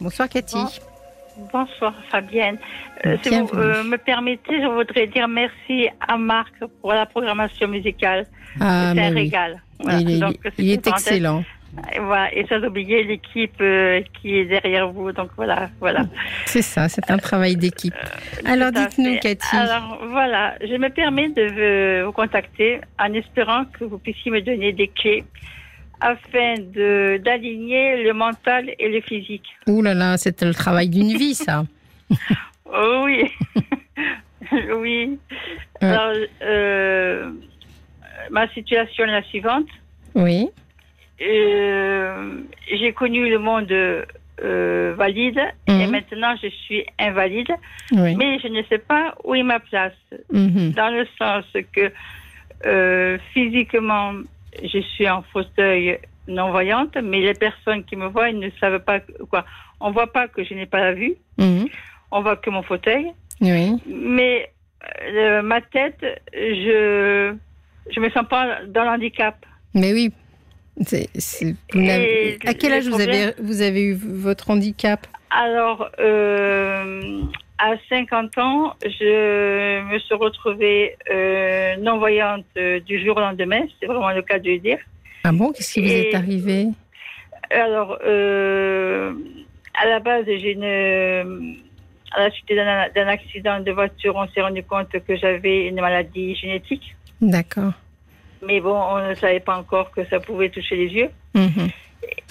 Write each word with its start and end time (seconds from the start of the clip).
Bonsoir 0.00 0.28
Cathy. 0.28 0.58
Bonsoir 1.52 1.92
Fabienne. 2.08 2.56
Euh, 3.04 3.16
si 3.20 3.30
vous 3.30 3.48
euh, 3.54 3.82
me 3.82 3.96
permettez, 3.96 4.62
je 4.62 4.68
voudrais 4.68 5.08
dire 5.08 5.26
merci 5.26 5.88
à 6.06 6.16
Marc 6.16 6.54
pour 6.80 6.92
la 6.92 7.04
programmation 7.04 7.66
musicale. 7.66 8.24
Ah, 8.60 8.92
c'est 8.94 9.00
un 9.00 9.08
oui. 9.08 9.22
régal. 9.22 9.60
Voilà. 9.80 9.98
Il 9.98 10.10
est, 10.12 10.18
Donc, 10.20 10.36
il 10.56 10.70
excellent. 10.70 11.42
Et, 11.92 11.98
voilà. 11.98 12.32
Et 12.32 12.46
sans 12.46 12.62
oublier 12.62 13.02
l'équipe 13.02 13.60
euh, 13.60 14.00
qui 14.14 14.36
est 14.36 14.44
derrière 14.44 14.88
vous. 14.88 15.10
Donc 15.10 15.30
voilà, 15.36 15.68
voilà. 15.80 16.04
C'est 16.46 16.62
ça, 16.62 16.88
c'est 16.88 17.10
un 17.10 17.18
travail 17.18 17.56
d'équipe. 17.56 17.94
Alors 18.44 18.70
dites-nous. 18.70 19.18
Cathy. 19.18 19.56
Alors 19.56 19.98
voilà, 20.10 20.54
je 20.60 20.76
me 20.76 20.90
permets 20.90 21.30
de 21.30 22.04
vous 22.04 22.12
contacter 22.12 22.80
en 23.00 23.12
espérant 23.14 23.64
que 23.64 23.82
vous 23.82 23.98
puissiez 23.98 24.30
me 24.30 24.42
donner 24.42 24.72
des 24.72 24.86
clés 24.86 25.24
afin 26.00 26.54
d'aligner 27.18 28.02
le 28.02 28.12
mental 28.12 28.70
et 28.78 28.88
le 28.88 29.00
physique. 29.00 29.46
Ouh 29.66 29.82
là 29.82 29.94
là, 29.94 30.16
c'est 30.16 30.42
le 30.42 30.54
travail 30.54 30.88
d'une 30.88 31.16
vie 31.16 31.34
ça. 31.34 31.64
Oh 32.70 33.02
oui, 33.06 33.24
oui. 34.76 35.18
Ouais. 35.80 35.88
Alors, 35.88 36.14
euh, 36.42 37.30
ma 38.30 38.46
situation 38.48 39.04
est 39.04 39.10
la 39.10 39.22
suivante. 39.22 39.66
Oui. 40.14 40.50
Euh, 41.22 42.40
j'ai 42.70 42.92
connu 42.92 43.28
le 43.30 43.38
monde 43.38 43.72
euh, 43.72 44.94
valide 44.98 45.40
et 45.66 45.72
Mhm. 45.86 45.90
maintenant 45.90 46.34
je 46.42 46.48
suis 46.48 46.84
invalide, 46.98 47.50
Oui. 47.92 48.14
mais 48.16 48.38
je 48.38 48.48
ne 48.48 48.62
sais 48.64 48.78
pas 48.78 49.14
où 49.24 49.34
est 49.34 49.42
ma 49.42 49.60
place. 49.60 49.96
Mhm. 50.30 50.72
Dans 50.72 50.90
le 50.90 51.06
sens 51.18 51.44
que 51.72 51.90
physiquement, 53.32 54.12
je 54.62 54.78
suis 54.80 55.08
en 55.08 55.22
fauteuil 55.32 55.98
non-voyante, 56.26 56.96
mais 57.02 57.20
les 57.20 57.34
personnes 57.34 57.84
qui 57.84 57.96
me 57.96 58.06
voient 58.08 58.28
ils 58.30 58.38
ne 58.38 58.50
savent 58.60 58.80
pas 58.80 59.00
quoi. 59.30 59.44
On 59.80 59.90
voit 59.92 60.12
pas 60.12 60.28
que 60.28 60.44
je 60.44 60.54
n'ai 60.54 60.66
pas 60.66 60.80
la 60.80 60.92
vue, 60.92 61.14
Mhm. 61.38 61.68
on 62.10 62.20
voit 62.22 62.36
que 62.36 62.50
mon 62.50 62.62
fauteuil. 62.62 63.06
Oui. 63.40 63.72
Mais 63.86 64.50
euh, 65.04 65.42
ma 65.42 65.60
tête, 65.60 66.04
je 66.34 67.34
je 67.90 68.00
me 68.00 68.10
sens 68.10 68.26
pas 68.28 68.58
dans 68.66 68.84
l'handicap. 68.84 69.36
Mais 69.74 69.92
oui. 69.92 70.12
C'est- 70.86 71.08
à 72.46 72.54
quel 72.54 72.72
âge 72.72 72.86
vous 72.88 73.00
avez, 73.00 73.32
vous 73.40 73.62
avez 73.62 73.82
eu 73.82 73.94
votre 73.94 74.50
handicap? 74.50 75.06
Alors, 75.30 75.88
euh, 75.98 77.22
à 77.58 77.74
50 77.88 78.38
ans, 78.38 78.74
je 78.82 79.82
me 79.82 79.98
suis 79.98 80.14
retrouvée 80.14 80.96
euh, 81.10 81.76
non-voyante 81.76 82.44
euh, 82.56 82.80
du 82.80 83.04
jour 83.04 83.16
au 83.16 83.20
lendemain. 83.20 83.62
C'est 83.78 83.86
vraiment 83.86 84.10
le 84.10 84.22
cas 84.22 84.38
de 84.38 84.50
le 84.50 84.58
dire. 84.58 84.78
Ah 85.24 85.32
bon 85.32 85.52
Qu'est-ce 85.52 85.74
qui 85.74 85.82
vous 85.82 85.92
est 85.92 86.14
arrivé? 86.14 86.68
Alors, 87.50 87.98
euh, 88.04 89.12
à 89.74 89.86
la 89.86 89.98
base, 90.00 90.24
j'ai 90.26 90.52
une... 90.52 91.58
À 92.10 92.20
la 92.20 92.30
suite 92.30 92.48
d'un 92.48 92.88
d'un 92.94 93.06
accident 93.06 93.60
de 93.60 93.70
voiture, 93.70 94.16
on 94.16 94.26
s'est 94.28 94.40
rendu 94.40 94.62
compte 94.62 94.88
que 94.88 95.14
j'avais 95.16 95.66
une 95.66 95.78
maladie 95.78 96.34
génétique. 96.36 96.96
D'accord. 97.20 97.74
Mais 98.46 98.60
bon, 98.60 98.74
on 98.74 99.10
ne 99.10 99.14
savait 99.14 99.40
pas 99.40 99.58
encore 99.58 99.90
que 99.90 100.06
ça 100.06 100.18
pouvait 100.18 100.48
toucher 100.48 100.76
les 100.76 100.88
yeux. 100.88 101.10
Mhm. 101.34 101.68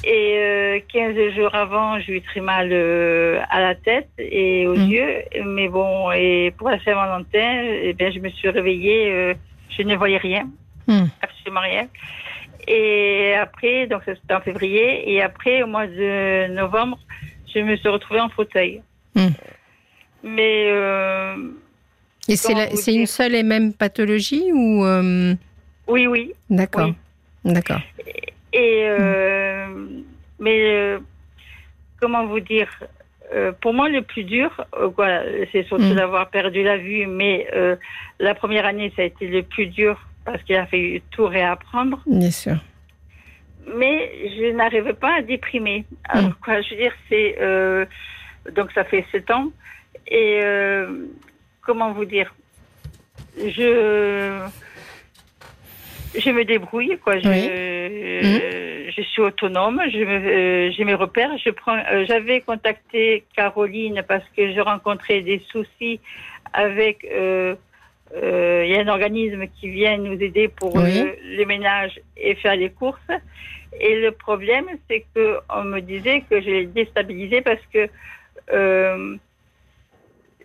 Et 0.03 0.33
euh, 0.37 0.79
15 0.93 1.35
jours 1.35 1.53
avant, 1.53 1.99
j'ai 1.99 2.13
eu 2.17 2.21
très 2.21 2.39
mal 2.39 2.69
euh, 2.71 3.39
à 3.49 3.59
la 3.59 3.75
tête 3.75 4.07
et 4.17 4.65
aux 4.67 4.75
Mm. 4.75 4.89
yeux. 4.89 5.15
Mais 5.45 5.67
bon, 5.67 6.11
et 6.11 6.53
pour 6.57 6.69
la 6.69 6.79
Saint-Valentin, 6.83 7.63
eh 7.83 7.93
bien, 7.93 8.11
je 8.11 8.19
me 8.19 8.29
suis 8.29 8.49
réveillée, 8.49 9.11
euh, 9.11 9.33
je 9.75 9.81
ne 9.83 9.95
voyais 9.95 10.17
rien, 10.17 10.47
Mm. 10.87 11.05
absolument 11.21 11.61
rien. 11.61 11.87
Et 12.67 13.33
après, 13.35 13.87
donc 13.87 14.03
ça, 14.05 14.13
c'était 14.15 14.33
en 14.33 14.41
février, 14.41 15.11
et 15.13 15.21
après, 15.21 15.63
au 15.63 15.67
mois 15.67 15.87
de 15.87 16.47
novembre, 16.53 16.99
je 17.53 17.59
me 17.59 17.75
suis 17.75 17.89
retrouvée 17.89 18.21
en 18.21 18.29
fauteuil. 18.29 18.81
Mm. 19.15 19.27
Mais 20.23 20.67
euh, 20.69 21.35
Et 22.29 22.35
c'est 22.35 22.93
une 22.93 23.05
seule 23.07 23.35
et 23.35 23.43
même 23.43 23.73
pathologie 23.73 24.51
ou 24.53 24.85
oui, 25.87 26.05
oui. 26.07 26.33
D'accord. 26.49 26.87
Oui. 27.45 27.53
D'accord. 27.53 27.79
Et 28.05 28.33
euh, 28.55 29.67
mais 30.39 30.59
euh, 30.75 30.99
comment 31.99 32.25
vous 32.25 32.39
dire 32.39 32.69
euh, 33.33 33.51
Pour 33.61 33.73
moi, 33.73 33.89
le 33.89 34.01
plus 34.01 34.23
dur, 34.23 34.49
euh, 34.75 34.87
voilà, 34.95 35.23
c'est 35.51 35.63
surtout 35.67 35.83
Mm. 35.93 35.95
d'avoir 35.95 36.29
perdu 36.29 36.63
la 36.63 36.77
vue. 36.77 37.05
Mais 37.07 37.47
euh, 37.53 37.75
la 38.19 38.33
première 38.35 38.65
année, 38.65 38.91
ça 38.95 39.01
a 39.01 39.05
été 39.05 39.27
le 39.27 39.43
plus 39.43 39.67
dur 39.67 39.99
parce 40.25 40.41
qu'il 40.43 40.55
a 40.55 40.65
fallu 40.65 41.01
tout 41.11 41.25
réapprendre. 41.25 42.01
Bien 42.05 42.31
sûr. 42.31 42.55
Mais 43.75 44.11
je 44.37 44.51
n'arrivais 44.53 44.93
pas 44.93 45.15
à 45.17 45.21
déprimer. 45.21 45.83
Alors 46.07 46.29
Mm. 46.29 46.35
quoi, 46.43 46.61
je 46.61 46.69
veux 46.71 46.81
dire, 46.81 46.93
c'est 47.09 47.35
euh, 47.41 47.85
donc 48.55 48.71
ça 48.71 48.83
fait 48.85 49.05
sept 49.11 49.29
ans. 49.31 49.51
Et 50.07 50.39
euh, 50.41 51.05
comment 51.65 51.91
vous 51.91 52.05
dire 52.05 52.33
Je 53.37 54.39
je 56.15 56.29
me 56.31 56.43
débrouille, 56.45 56.97
quoi. 57.03 57.19
Je, 57.19 57.27
Oui. 57.27 57.49
euh, 57.49 58.91
je 58.95 59.01
suis 59.01 59.21
autonome. 59.21 59.81
Je 59.91 59.99
me, 59.99 60.17
euh, 60.17 60.71
j'ai 60.71 60.83
mes 60.83 60.93
repères. 60.93 61.37
Je 61.43 61.49
prends. 61.51 61.77
euh, 61.91 62.05
j'avais 62.05 62.41
contacté 62.41 63.23
Caroline 63.35 64.03
parce 64.07 64.23
que 64.35 64.53
je 64.53 64.59
rencontrais 64.59 65.21
des 65.21 65.41
soucis 65.51 65.99
avec. 66.53 67.05
euh, 67.11 67.55
euh, 68.15 68.63
Il 68.65 68.71
y 68.71 68.75
a 68.75 68.81
un 68.81 68.87
organisme 68.87 69.47
qui 69.59 69.69
vient 69.69 69.97
nous 69.97 70.19
aider 70.21 70.47
pour 70.47 70.77
Oui. 70.77 70.97
euh, 70.97 71.11
les 71.23 71.45
ménages 71.45 71.99
et 72.15 72.35
faire 72.35 72.55
les 72.55 72.69
courses. 72.69 73.11
Et 73.79 73.99
le 73.99 74.11
problème, 74.11 74.65
c'est 74.89 75.05
que 75.13 75.39
on 75.53 75.63
me 75.65 75.81
disait 75.81 76.21
que 76.29 76.39
je 76.41 76.49
les 76.49 76.65
déstabilisais 76.67 77.41
parce 77.41 77.61
que 77.73 77.89
euh, 78.53 79.15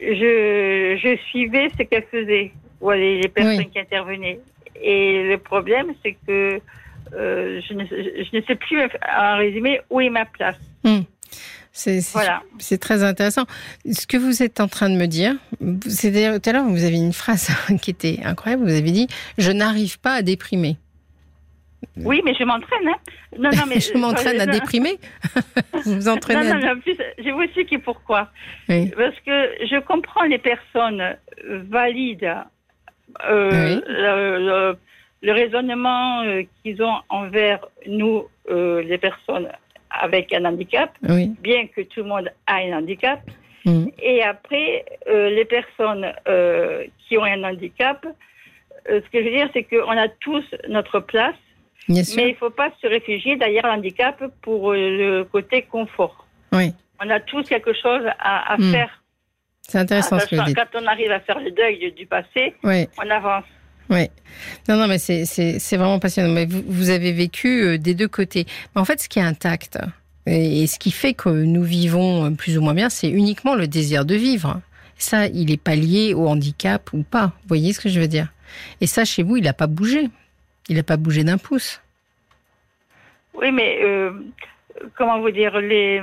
je, 0.01 0.99
je 1.03 1.17
suivais 1.29 1.71
ce 1.79 1.85
qu'elles 1.85 2.07
faisaient, 2.11 2.51
ou 2.81 2.91
les, 2.91 3.21
les 3.23 3.29
personnes 3.29 3.59
Oui. 3.59 3.71
qui 3.71 3.79
intervenaient. 3.79 4.41
Et 4.83 5.23
le 5.29 5.39
problème, 5.39 5.93
c'est 6.05 6.17
que 6.27 6.61
euh, 7.15 7.61
je, 7.69 7.75
ne, 7.75 7.85
je 7.87 8.37
ne 8.37 8.43
sais 8.43 8.55
plus, 8.57 8.81
en 9.17 9.37
résumé, 9.39 9.81
où 9.91 10.01
est 10.01 10.11
ma 10.11 10.25
place. 10.25 10.57
Hmm. 10.85 11.01
C'est 11.75 12.01
Voilà. 12.13 12.43
très 12.81 13.03
intéressant. 13.03 13.45
Ce 13.91 14.07
que 14.07 14.19
vous 14.19 14.43
êtes 14.43 14.61
en 14.61 14.69
train 14.69 14.91
de 14.91 14.97
me 14.97 15.07
dire, 15.07 15.35
c'est 15.89 16.11
d'ailleurs 16.11 16.39
tout 16.41 16.51
à 16.51 16.53
l'heure 16.53 16.65
vous 16.67 16.85
avez 16.85 16.97
une 16.97 17.15
phrase 17.15 17.49
qui 17.83 17.91
était 17.91 18.19
incroyable. 18.25 18.65
Vous 18.65 18.75
avez 18.77 18.91
dit 18.91 19.07
je 19.39 19.51
n'arrive 19.53 19.99
pas 19.99 20.13
à 20.15 20.23
déprimer. 20.23 20.77
Oui, 21.97 22.21
mais 22.25 22.35
je 22.35 22.45
m'entraîne. 22.45 22.89
Hein. 22.89 23.13
Non, 23.39 23.51
non, 23.51 23.63
mais 23.69 23.81
je 23.81 23.97
m'entraîne 23.97 24.39
à 24.41 24.47
non, 24.47 24.53
déprimer. 24.53 24.99
vous 25.85 25.95
vous 25.95 26.09
entraînez 26.09 26.45
Non, 26.45 26.57
à 26.57 26.61
non, 26.61 26.73
en 26.73 26.81
plus, 26.81 26.97
je 27.19 27.31
vous 27.31 27.41
explique 27.43 27.83
pourquoi. 27.83 28.29
Oui. 28.69 28.91
Parce 28.97 29.17
que 29.27 29.67
je 29.67 29.81
comprends 29.81 30.25
les 30.25 30.39
personnes 30.39 31.17
valides, 31.49 32.35
euh, 33.29 33.51
Oui. 33.77 33.83
le, 33.87 34.39
le- 34.39 34.77
le 35.25 35.33
raisonnement 35.33 36.23
euh, 36.25 36.43
qu'ils 36.63 36.83
ont 36.83 36.97
envers 37.09 37.61
nous, 37.87 38.27
euh, 38.51 38.83
les 38.83 38.99
personnes 38.99 39.49
avec 39.91 40.33
un 40.33 40.45
handicap, 40.45 40.91
Oui. 41.09 41.31
bien 41.41 41.67
que 41.69 41.83
tout 41.83 42.01
le 42.03 42.09
monde 42.09 42.29
a 42.47 42.57
un 42.57 42.73
handicap. 42.79 43.21
Hmm. 43.65 43.87
Et 44.03 44.23
après, 44.25 44.85
euh, 45.09 45.31
les 45.31 45.45
personnes 45.45 46.13
qui 47.07 47.17
ont 47.19 47.23
un 47.25 47.45
handicap, 47.45 48.05
ce 48.89 48.99
que 49.13 49.19
je 49.21 49.25
veux 49.29 49.31
dire, 49.37 49.49
c'est 49.53 49.63
qu'on 49.63 49.91
a 49.97 50.09
tous 50.09 50.45
notre 50.69 50.99
place, 50.99 51.37
mais 51.89 52.03
il 52.17 52.29
ne 52.31 52.35
faut 52.35 52.51
pas 52.51 52.71
se 52.81 52.87
réfugier 52.89 53.37
derrière 53.37 53.67
l'handicap 53.69 54.21
pour 54.41 54.73
le 54.73 55.23
côté 55.23 55.63
confort. 55.63 56.27
Oui. 56.53 56.73
On 57.05 57.09
a 57.11 57.21
tous 57.21 57.45
quelque 57.49 57.73
chose 57.75 58.03
à, 58.19 58.53
à 58.55 58.57
Hmm. 58.57 58.73
faire. 58.73 59.02
C'est 59.69 59.79
intéressant 59.79 60.19
ce 60.19 60.27
que 60.27 60.37
vous 60.37 60.43
dites. 60.45 60.57
quand 60.57 60.81
on 60.83 60.87
arrive 60.87 61.11
à 61.11 61.21
faire 61.21 61.39
le 61.39 61.51
deuil 61.51 61.93
du, 61.93 62.07
passé, 62.07 62.55
Oui. 62.65 62.87
on 63.03 63.09
avance. 63.11 63.45
Oui. 63.91 64.09
Non, 64.69 64.77
non, 64.77 64.87
mais 64.87 64.99
c'est- 64.99 65.77
vraiment 65.77 65.99
passionnant. 65.99 66.33
Mais 66.33 66.47
vous, 66.47 66.63
vous 66.67 66.91
avez 66.91 67.13
vécu 67.13 67.63
euh, 67.63 67.79
des 67.79 67.95
deux 67.95 68.09
côtés. 68.09 68.47
Mais 68.75 68.81
en 68.81 68.85
fait, 68.85 69.01
ce 69.01 69.09
qui 69.09 69.19
est 69.19 69.23
intact 69.23 69.79
et, 70.27 70.67
ce 70.67 70.79
qui 70.79 70.91
fait 70.93 71.15
que 71.15 71.29
nous 71.29 71.63
vivons 71.63 72.27
euh, 72.27 72.31
plus 72.31 72.57
ou 72.59 72.63
moins 72.63 72.75
bien, 72.75 72.89
c'est 72.91 73.09
uniquement 73.09 73.55
le 73.55 73.67
désir 73.67 74.05
de 74.05 74.15
vivre. 74.15 74.61
Ça, 74.99 75.27
il 75.27 75.47
n'est 75.47 75.57
pas 75.57 75.75
lié 75.75 76.15
au 76.15 76.29
handicap 76.29 76.91
ou 76.93 77.03
pas. 77.03 77.27
Vous 77.43 77.49
voyez 77.49 77.73
ce 77.73 77.81
que 77.81 77.89
je 77.89 77.99
veux 78.01 78.09
dire? 78.09 78.29
Et 78.81 78.87
ça, 78.87 79.05
chez 79.05 79.23
vous, 79.23 79.37
il 79.37 79.45
n'a 79.45 79.53
pas 79.53 79.67
bougé. 79.67 80.09
Il 80.69 80.77
n'a 80.77 80.83
pas 80.85 80.97
bougé 80.97 81.25
d'un 81.25 81.39
pouce. 81.39 81.81
Oui, 83.35 83.51
mais 83.51 83.79
euh, 83.83 84.13
comment 84.97 85.21
vous 85.21 85.31
dire 85.33 85.59
les 85.59 86.01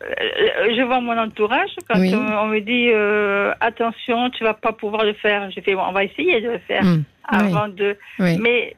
je 0.00 0.82
vois 0.82 1.00
mon 1.00 1.16
entourage 1.18 1.70
quand 1.88 1.98
Oui. 1.98 2.14
on, 2.14 2.46
me 2.48 2.60
dit 2.60 2.90
euh, 2.92 3.52
attention, 3.60 4.30
tu 4.30 4.44
vas 4.44 4.54
pas 4.54 4.72
pouvoir 4.72 5.04
le 5.04 5.14
faire. 5.14 5.50
Je 5.50 5.60
fais 5.60 5.74
on 5.74 5.92
va 5.92 6.04
essayer 6.04 6.40
de 6.40 6.50
le 6.50 6.58
faire 6.58 6.84
Hmm. 6.84 7.02
avant 7.28 7.68
de. 7.68 7.96
Oui. 8.18 8.38
Mais 8.38 8.76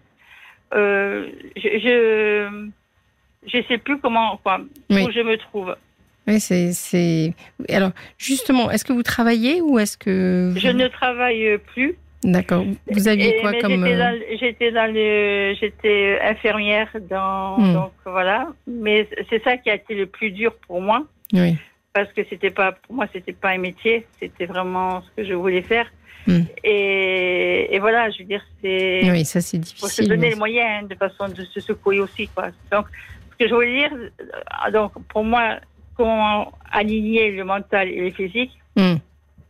euh, 0.74 1.28
je, 1.56 1.68
je 1.84 2.68
je 3.46 3.62
sais 3.68 3.78
plus 3.78 3.98
comment 3.98 4.36
quoi 4.38 4.60
où 4.90 4.94
je 5.10 5.20
me 5.20 5.36
trouve. 5.36 5.74
Oui, 6.26 6.40
c'est 6.40 6.72
c'est. 6.72 7.32
Alors, 7.70 7.90
justement, 8.18 8.70
est-ce 8.70 8.84
que 8.84 8.92
vous 8.92 9.02
travaillez 9.02 9.60
ou 9.62 9.78
est-ce 9.78 9.96
que 9.96 10.52
Je 10.56 10.68
ne 10.68 10.86
travaille 10.88 11.58
plus 11.74 11.96
D'accord. 12.24 12.64
Vous 12.90 13.08
aviez 13.08 13.40
quoi 13.40 13.52
comme 13.60 13.86
J'étais 14.40 14.72
dans, 14.72 14.92
le, 14.92 15.54
j'étais 15.60 16.18
infirmière 16.20 16.88
dans, 17.08 17.58
hmm. 17.58 17.74
donc 17.74 17.92
voilà. 18.04 18.48
Mais 18.66 19.08
c'est 19.30 19.42
ça 19.44 19.56
qui 19.56 19.70
a 19.70 19.74
été 19.74 19.94
le 19.94 20.06
plus 20.06 20.32
dur 20.32 20.54
pour 20.66 20.80
moi. 20.82 21.04
Oui. 21.32 21.56
Parce 21.92 22.12
que 22.12 22.22
c'était 22.28 22.50
pas, 22.50 22.72
pour 22.72 22.96
moi, 22.96 23.06
c'était 23.12 23.32
pas 23.32 23.50
un 23.50 23.58
métier, 23.58 24.06
c'était 24.20 24.46
vraiment 24.46 25.02
ce 25.02 25.08
que 25.16 25.28
je 25.28 25.34
voulais 25.34 25.62
faire. 25.62 25.86
Hmm. 26.26 26.42
Et, 26.64 27.74
et, 27.74 27.78
voilà, 27.78 28.10
je 28.10 28.18
veux 28.18 28.24
dire, 28.24 28.42
c'est. 28.60 29.10
Oui, 29.10 29.24
ça 29.24 29.40
c'est 29.40 29.58
difficile. 29.58 29.80
Faut 29.80 29.88
se 29.88 30.02
donner 30.02 30.30
les 30.30 30.36
moyens 30.36 30.88
de 30.88 30.94
façon 30.96 31.28
de 31.28 31.44
se 31.44 31.60
secouer 31.60 32.00
aussi, 32.00 32.28
quoi. 32.28 32.48
Donc, 32.72 32.86
ce 33.30 33.44
que 33.44 33.48
je 33.48 33.54
voulais 33.54 33.78
dire, 33.78 33.92
euh, 33.94 34.70
donc 34.72 34.92
pour 35.08 35.22
moi, 35.22 35.60
comment 35.96 36.52
aligner 36.70 37.30
le 37.30 37.44
mental 37.44 37.88
et 37.88 38.00
le 38.00 38.10
physique. 38.10 38.58
Hmm 38.76 38.96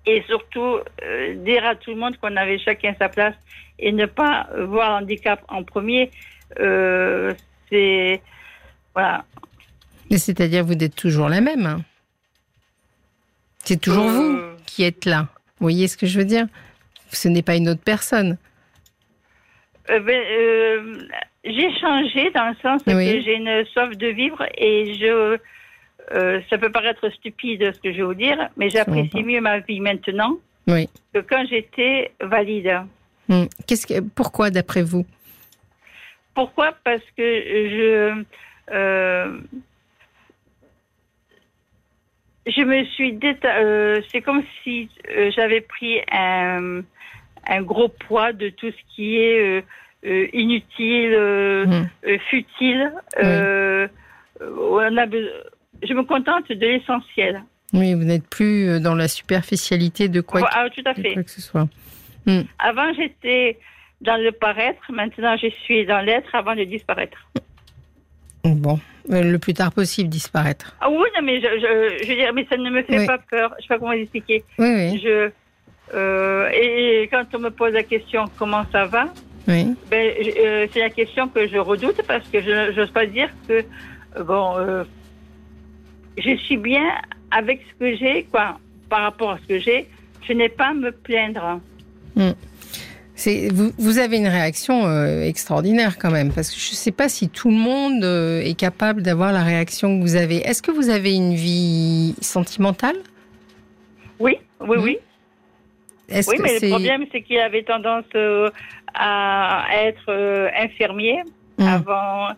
et 0.09 0.23
surtout 0.27 0.79
euh, 1.03 1.35
dire 1.45 1.65
à 1.67 1.75
tout 1.75 1.91
le 1.91 1.97
monde 1.99 2.17
qu'on 2.17 2.35
avait 2.37 2.59
chacun 2.59 2.95
sa 2.99 3.11
place 3.11 3.35
et 3.79 3.93
ne 3.93 4.07
pas 4.07 4.49
voir 4.59 4.99
l'handicap 4.99 5.43
en 5.49 5.63
premier, 5.63 6.11
euh, 6.59 7.35
c'est 7.69 8.23
voilà. 8.95 9.25
c'est-à-dire 10.11 10.65
vous 10.65 10.73
êtes 10.73 10.97
toujours 10.97 11.29
la 11.29 11.43
même. 11.43 11.67
Hein. 11.67 11.83
c'est 13.65 13.81
toujours 13.81 14.09
vous 14.09 14.39
euh. 14.39 14.57
qui 14.65 14.83
êtes 14.83 15.05
là. 15.05 15.29
Vous 15.61 15.65
voyez 15.65 15.87
ce 15.89 15.99
que 15.99 16.07
je 16.07 16.19
veux 16.19 16.25
dire? 16.25 16.47
Ce 17.11 17.29
n'est 17.29 17.43
pas 17.43 17.57
une 17.57 17.69
autre 17.69 17.83
personne. 17.85 18.39
Ben, 19.89 21.09
j'ai 21.45 21.71
changé 21.81 22.31
dans 22.35 22.49
le 22.49 22.57
sens 22.63 22.83
que 22.83 22.91
j'ai 22.93 23.35
une 23.35 23.65
soif 23.67 23.97
de 23.97 24.09
vivre 24.09 24.45
et 24.57 24.95
je 24.95 25.39
euh, 26.13 26.41
ça 26.49 26.59
peut 26.59 26.71
paraître 26.71 27.09
stupide 27.11 27.73
ce 27.75 27.81
que 27.81 27.93
je 27.93 27.99
vais 27.99 28.03
vous 28.03 28.15
dire, 28.15 28.49
mais 28.57 28.71
j'apprécie 28.71 29.23
mieux 29.23 29.41
ma 29.41 29.59
vie 29.59 29.81
maintenant 29.81 30.39
que 30.67 31.21
quand 31.21 31.45
j'étais 31.49 32.13
valide. 32.21 32.81
Hmm. 33.29 33.45
Qu'est-ce 33.67 33.87
que, 33.87 34.01
pourquoi, 34.01 34.51
d'après 34.51 34.83
vous? 34.83 35.07
Pourquoi? 36.35 36.73
Parce 36.85 37.03
que 37.17 37.23
je, 37.23 38.25
euh, 38.71 39.39
je 42.47 42.63
me 42.63 42.85
suis 42.85 43.19
euh, 43.45 44.01
c'est 44.11 44.23
comme 44.23 44.43
si 44.63 44.89
j'avais 45.35 45.61
pris 45.61 46.01
un, 46.11 46.83
un, 47.47 47.63
gros 47.63 47.89
poids 47.89 48.33
de 48.33 48.51
tout 48.51 48.71
ce 48.71 48.95
qui 48.95 49.17
est 49.17 49.65
inutile, 50.33 51.17
hmm. 51.67 52.19
futile. 52.31 52.93
on 54.41 54.97
a 54.97 55.07
besoin 55.07 55.33
je 55.83 55.95
me 55.95 56.03
contente 56.03 56.49
de 56.49 56.67
l'essentiel. 56.67 57.43
Oui, 57.73 57.95
vous 57.95 58.05
n'êtes 58.05 58.27
plus 58.27 58.69
euh, 58.69 58.81
dans 58.81 58.95
la 58.95 59.09
superficialité 59.09 60.09
de 60.09 60.21
quoi, 60.21 60.49
ah, 60.53 60.69
tout 60.75 60.83
à 60.87 60.95
fait. 60.95 61.15
que 61.15 61.31
ce 61.31 61.43
soit. 61.43 61.69
Hmm. 62.27 62.43
Avant, 62.59 62.93
j'étais 62.95 63.59
dans 64.01 64.17
le 64.17 64.33
paraître, 64.33 64.81
maintenant 64.91 65.37
je 65.37 65.49
suis 65.49 65.85
dans 65.85 66.01
l'être 66.01 66.35
avant 66.35 66.55
de 66.55 66.65
disparaître. 66.65 67.19
Bon, 68.45 68.79
euh, 69.11 69.23
le 69.23 69.39
plus 69.39 69.53
tard 69.53 69.73
possible 69.73 70.09
disparaître. 70.09 70.77
Ah 70.81 70.89
oui, 70.89 71.09
non, 71.17 71.23
mais 71.23 71.41
je, 71.41 71.47
je, 71.47 72.09
veux 72.09 72.15
dire, 72.15 72.33
mais 72.33 72.47
ça 72.49 72.57
ne 72.57 72.71
me 72.71 72.83
fait 72.83 73.05
pas 73.05 73.19
peur. 73.19 73.51
Je 73.51 73.57
ne 73.57 73.63
sais 73.63 73.69
pas 73.69 73.79
comment 73.79 73.93
expliquer. 73.93 74.45
Oui, 74.59 74.69
oui. 74.69 75.01
Je, 75.03 75.31
euh, 75.95 76.49
et 76.51 77.09
quand 77.11 77.25
on 77.35 77.39
me 77.41 77.51
pose 77.51 77.73
la 77.73 77.83
question 77.83 78.27
comment 78.39 78.65
ça 78.73 78.87
va, 78.87 79.07
oui. 79.47 79.75
ben, 79.91 80.15
c'est 80.73 80.81
la 80.81 80.91
question 80.91 81.29
que 81.29 81.47
je 81.49 81.59
redoute 81.59 82.01
parce 82.07 82.27
que 82.29 82.41
je 82.41 82.79
n'ose 82.79 82.91
pas 82.91 83.07
dire 83.07 83.29
que 83.47 83.65
bon, 84.23 84.85
je 86.21 86.37
suis 86.37 86.57
bien 86.57 86.85
avec 87.31 87.61
ce 87.69 87.79
que 87.79 87.97
j'ai, 87.97 88.25
quoi, 88.31 88.59
par 88.89 89.03
rapport 89.03 89.31
à 89.31 89.39
ce 89.39 89.47
que 89.47 89.59
j'ai. 89.59 89.87
Je 90.27 90.33
n'ai 90.33 90.49
pas 90.49 90.69
à 90.69 90.75
me 90.75 90.93
plaindre. 90.93 91.61
Hmm. 92.17 92.33
Vous, 93.51 93.73
vous, 93.79 93.99
avez 93.99 94.17
une 94.17 94.29
réaction 94.29 94.87
euh, 94.87 95.23
extraordinaire 95.23 95.99
quand 95.99 96.11
même, 96.11 96.33
parce 96.33 96.51
que 96.51 96.61
je 96.61 96.71
ne 96.71 96.77
sais 96.77 96.93
pas 96.93 97.09
si 97.09 97.29
tout 97.29 97.49
le 97.51 97.57
monde 97.57 98.05
euh, 98.05 98.41
est 98.43 98.55
capable 98.55 99.03
d'avoir 99.03 99.33
la 99.33 99.43
réaction 99.43 99.99
que 99.99 100.03
vous 100.03 100.15
avez. 100.15 100.37
Est-ce 100.37 100.63
que 100.63 100.71
vous 100.71 100.89
avez 100.89 101.15
une 101.15 101.35
vie 101.35 102.15
sentimentale? 102.21 102.97
Oui, 104.21 104.37
oui, 104.61 104.77
hmm. 104.77 104.83
oui. 104.83 104.99
Oui, 106.11 106.37
mais 106.41 106.59
le 106.61 106.71
problème, 106.71 107.05
c'est 107.13 107.21
qu'il 107.23 107.39
avait 107.39 107.65
tendance 107.65 108.05
euh, 108.15 108.51
à 108.95 109.67
être 109.75 110.51
infirmier 110.57 111.23
hmm. 111.59 111.67
avant 111.67 112.29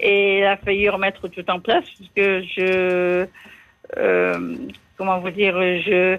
et 0.00 0.38
il 0.38 0.44
a 0.44 0.56
failli 0.56 0.88
remettre 0.88 1.28
tout 1.28 1.48
en 1.50 1.60
place 1.60 1.84
puisque 1.96 2.44
je, 2.56 3.26
euh, 3.96 4.56
comment 4.96 5.20
vous 5.20 5.30
dire, 5.30 5.54
je, 5.54 6.18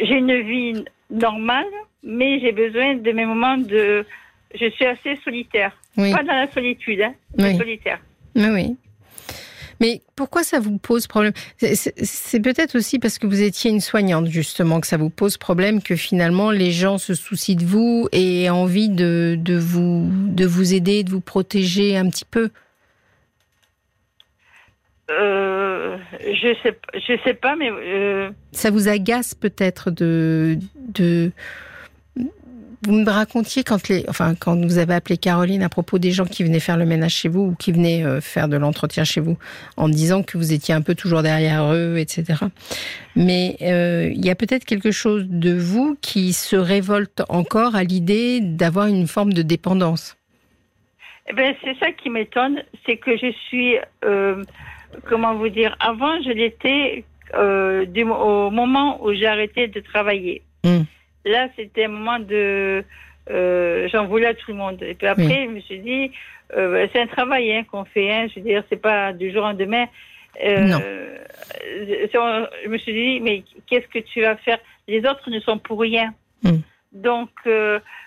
j'ai 0.00 0.14
une 0.14 0.40
vie 0.42 0.84
normale, 1.10 1.66
mais 2.02 2.40
j'ai 2.40 2.52
besoin 2.52 2.94
de 2.94 3.12
mes 3.12 3.26
moments 3.26 3.58
de, 3.58 4.04
je 4.54 4.70
suis 4.70 4.86
assez 4.86 5.16
solitaire, 5.16 5.72
pas 5.96 6.22
dans 6.22 6.34
la 6.34 6.50
solitude, 6.50 7.02
hein, 7.02 7.14
oui. 7.38 7.56
solitaire. 7.56 8.00
Oui. 8.34 8.76
Mais 9.80 10.00
pourquoi 10.14 10.42
ça 10.42 10.60
vous 10.60 10.78
pose 10.78 11.06
problème? 11.06 11.32
C'est 11.58 12.40
peut-être 12.40 12.76
aussi 12.76 12.98
parce 12.98 13.18
que 13.18 13.26
vous 13.26 13.42
étiez 13.42 13.70
une 13.70 13.80
soignante, 13.80 14.26
justement, 14.26 14.80
que 14.80 14.86
ça 14.86 14.96
vous 14.96 15.10
pose 15.10 15.36
problème, 15.36 15.82
que 15.82 15.96
finalement 15.96 16.50
les 16.50 16.72
gens 16.72 16.98
se 16.98 17.14
soucient 17.14 17.56
de 17.56 17.64
vous 17.64 18.08
et 18.12 18.44
aient 18.44 18.50
envie 18.50 18.88
de, 18.88 19.36
de, 19.38 19.56
vous, 19.56 20.08
de 20.10 20.46
vous 20.46 20.74
aider, 20.74 21.04
de 21.04 21.10
vous 21.10 21.20
protéger 21.20 21.96
un 21.96 22.08
petit 22.08 22.24
peu. 22.24 22.50
Euh, 25.08 25.96
je 26.20 26.54
sais, 26.62 26.76
je 26.94 27.16
sais 27.22 27.34
pas, 27.34 27.54
mais 27.54 27.70
euh, 27.70 28.30
ça 28.50 28.70
vous 28.70 28.88
agace 28.88 29.34
peut-être 29.34 29.90
de, 29.92 30.58
de 30.94 31.30
vous 32.86 32.92
me 32.92 33.10
racontiez 33.10 33.64
quand 33.64 33.88
les, 33.88 34.04
enfin, 34.08 34.34
quand 34.34 34.56
vous 34.64 34.78
avez 34.78 34.94
appelé 34.94 35.16
Caroline 35.16 35.62
à 35.62 35.68
propos 35.68 35.98
des 35.98 36.12
gens 36.12 36.24
qui 36.24 36.44
venaient 36.44 36.60
faire 36.60 36.76
le 36.76 36.86
ménage 36.86 37.14
chez 37.14 37.28
vous 37.28 37.40
ou 37.40 37.54
qui 37.56 37.72
venaient 37.72 38.04
euh, 38.04 38.20
faire 38.20 38.48
de 38.48 38.56
l'entretien 38.56 39.02
chez 39.02 39.20
vous, 39.20 39.36
en 39.76 39.88
disant 39.88 40.22
que 40.22 40.38
vous 40.38 40.52
étiez 40.52 40.72
un 40.72 40.82
peu 40.82 40.94
toujours 40.94 41.22
derrière 41.22 41.72
eux, 41.72 41.98
etc. 41.98 42.44
Mais 43.16 43.56
euh, 43.62 44.10
il 44.14 44.24
y 44.24 44.30
a 44.30 44.36
peut-être 44.36 44.64
quelque 44.64 44.92
chose 44.92 45.26
de 45.28 45.52
vous 45.52 45.98
qui 46.00 46.32
se 46.32 46.54
révolte 46.54 47.22
encore 47.28 47.74
à 47.74 47.82
l'idée 47.82 48.40
d'avoir 48.40 48.86
une 48.86 49.08
forme 49.08 49.32
de 49.32 49.42
dépendance. 49.42 50.16
Eh 51.28 51.32
ben, 51.32 51.54
c'est 51.64 51.76
ça 51.80 51.90
qui 51.90 52.08
m'étonne, 52.08 52.62
c'est 52.86 52.98
que 52.98 53.16
je 53.16 53.32
suis, 53.48 53.76
euh, 54.04 54.44
comment 55.08 55.34
vous 55.34 55.48
dire, 55.48 55.76
avant 55.80 56.22
je 56.22 56.30
l'étais 56.30 57.04
au 57.34 58.50
moment 58.50 59.04
où 59.04 59.12
j'ai 59.12 59.26
arrêté 59.26 59.66
de 59.66 59.80
travailler. 59.80 60.42
Hum. 60.64 60.86
Là, 61.26 61.48
c'était 61.56 61.86
un 61.86 61.88
moment 61.88 62.18
de. 62.20 62.84
Euh, 63.28 63.88
j'en 63.92 64.06
voulais 64.06 64.28
à 64.28 64.34
tout 64.34 64.52
le 64.52 64.56
monde. 64.56 64.80
Et 64.80 64.94
puis 64.94 65.08
après, 65.08 65.46
je 65.46 65.50
me 65.50 65.60
suis 65.60 65.80
dit, 65.80 66.12
euh, 66.56 66.86
c'est 66.92 67.00
un 67.00 67.08
travail 67.08 67.52
hein, 67.52 67.64
qu'on 67.68 67.84
fait. 67.84 68.12
Hein, 68.12 68.28
je 68.28 68.38
veux 68.38 68.46
dire, 68.46 68.62
c'est 68.70 68.80
pas 68.80 69.12
du 69.12 69.32
jour 69.32 69.42
au 69.42 69.46
lendemain. 69.48 69.86
Euh, 70.44 70.60
non. 70.60 70.78
Je 72.62 72.68
me 72.68 72.78
suis 72.78 72.92
dit, 72.92 73.20
mais 73.20 73.42
qu'est-ce 73.66 73.88
que 73.88 73.98
tu 73.98 74.20
vas 74.22 74.36
faire? 74.36 74.58
Les 74.86 75.00
autres 75.00 75.28
ne 75.30 75.40
sont 75.40 75.58
pour 75.58 75.80
rien. 75.80 76.14
Hmm. 76.44 76.60
Donc, 76.92 77.30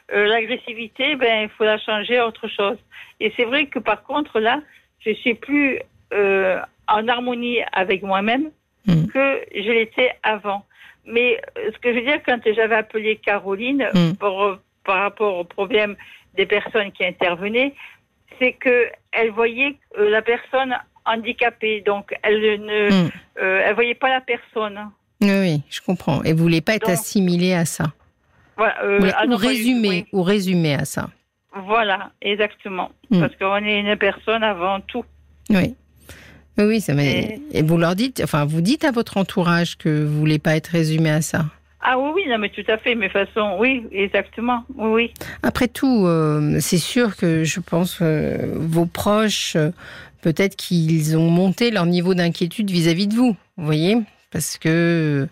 l'agressivité, 0.09 1.17
ben, 1.17 1.43
il 1.43 1.49
faut 1.49 1.65
la 1.65 1.77
changer 1.77 2.17
à 2.17 2.25
autre 2.25 2.47
chose. 2.47 2.77
Et 3.19 3.33
c'est 3.35 3.43
vrai 3.43 3.65
que 3.65 3.79
par 3.79 4.03
contre, 4.03 4.39
là, 4.39 4.61
je 4.99 5.11
suis 5.11 5.33
plus 5.33 5.81
en 6.11 7.07
harmonie 7.09 7.59
avec 7.73 8.03
moi-même 8.03 8.51
hmm. 8.87 9.07
que 9.07 9.41
je 9.53 9.69
l'étais 9.69 10.13
avant. 10.23 10.63
Mais 11.05 11.41
euh, 11.57 11.71
ce 11.73 11.79
que 11.79 11.91
je 11.91 11.99
veux 11.99 12.05
dire, 12.05 12.21
quand 12.25 12.39
j'avais 12.45 12.75
appelé 12.75 13.15
Caroline 13.17 13.87
mm. 13.93 14.13
par 14.83 14.99
rapport 14.99 15.37
au 15.37 15.43
problème 15.43 15.95
des 16.35 16.45
personnes 16.45 16.91
qui 16.91 17.05
intervenaient, 17.05 17.73
c'est 18.39 18.53
qu'elle 18.53 19.31
voyait 19.31 19.75
euh, 19.97 20.09
la 20.09 20.21
personne 20.21 20.75
handicapée, 21.05 21.81
donc 21.81 22.15
elle 22.21 22.61
ne, 22.61 22.89
mm. 22.89 23.11
euh, 23.41 23.61
elle 23.65 23.75
voyait 23.75 23.95
pas 23.95 24.09
la 24.09 24.21
personne. 24.21 24.79
Oui, 25.21 25.31
oui, 25.31 25.61
je 25.69 25.81
comprends. 25.81 26.23
Et 26.23 26.33
vous 26.33 26.43
voulez 26.43 26.61
pas 26.61 26.75
être 26.75 26.89
assimilée 26.89 27.53
à 27.53 27.65
ça. 27.65 27.85
Voilà, 28.55 29.25
ou 29.27 29.35
résumer, 29.35 30.05
ou 30.11 30.21
résumer 30.21 30.75
à 30.75 30.85
ça. 30.85 31.09
Voilà, 31.53 32.11
exactement. 32.21 32.91
Mm. 33.09 33.19
Parce 33.21 33.35
qu'on 33.35 33.65
est 33.65 33.79
une 33.79 33.95
personne 33.97 34.43
avant 34.43 34.79
tout. 34.81 35.03
Oui. 35.49 35.75
Oui, 36.59 36.81
ça 36.81 36.93
et... 36.93 37.39
et 37.51 37.61
vous 37.61 37.77
leur 37.77 37.95
dites, 37.95 38.21
enfin, 38.23 38.45
vous 38.45 38.61
dites 38.61 38.83
à 38.83 38.91
votre 38.91 39.17
entourage 39.17 39.77
que 39.77 40.03
vous 40.03 40.19
voulez 40.19 40.39
pas 40.39 40.55
être 40.55 40.67
résumé 40.67 41.09
à 41.09 41.21
ça. 41.21 41.45
Ah 41.81 41.97
oui, 41.97 42.11
oui, 42.13 42.23
non, 42.27 42.37
mais 42.37 42.49
tout 42.49 42.65
à 42.67 42.77
fait, 42.77 42.93
mais 42.93 43.07
façon, 43.07 43.55
oui, 43.57 43.85
exactement, 43.91 44.63
oui, 44.75 44.89
oui. 44.91 45.13
Après 45.43 45.69
tout, 45.69 46.05
euh, 46.05 46.57
c'est 46.59 46.77
sûr 46.77 47.15
que 47.15 47.45
je 47.45 47.61
pense 47.61 47.99
euh, 48.01 48.53
vos 48.55 48.85
proches, 48.85 49.55
euh, 49.55 49.71
peut-être 50.21 50.57
qu'ils 50.57 51.15
ont 51.15 51.29
monté 51.29 51.71
leur 51.71 51.85
niveau 51.85 52.13
d'inquiétude 52.13 52.69
vis-à-vis 52.69 53.07
de 53.07 53.15
vous, 53.15 53.35
vous 53.57 53.65
voyez, 53.65 53.97
parce 54.31 54.57
que 54.57 55.27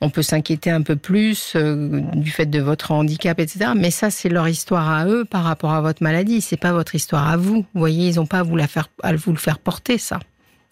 on 0.00 0.08
peut 0.08 0.22
s'inquiéter 0.22 0.70
un 0.70 0.80
peu 0.80 0.96
plus 0.96 1.54
du 1.54 2.30
fait 2.30 2.46
de 2.46 2.58
votre 2.58 2.90
handicap, 2.90 3.38
etc. 3.38 3.72
Mais 3.76 3.90
ça, 3.90 4.08
c'est 4.08 4.30
leur 4.30 4.48
histoire 4.48 4.88
à 4.88 5.04
eux 5.04 5.26
par 5.26 5.44
rapport 5.44 5.74
à 5.74 5.82
votre 5.82 6.02
maladie. 6.02 6.40
C'est 6.40 6.56
pas 6.56 6.72
votre 6.72 6.94
histoire 6.94 7.28
à 7.28 7.36
vous. 7.36 7.66
Vous 7.74 7.80
voyez, 7.80 8.08
ils 8.08 8.16
n'ont 8.16 8.24
pas 8.24 8.38
à 8.38 8.42
vous 8.42 8.56
la 8.56 8.66
faire, 8.66 8.88
à 9.02 9.14
vous 9.14 9.32
le 9.32 9.36
faire 9.36 9.58
porter, 9.58 9.98
ça 9.98 10.18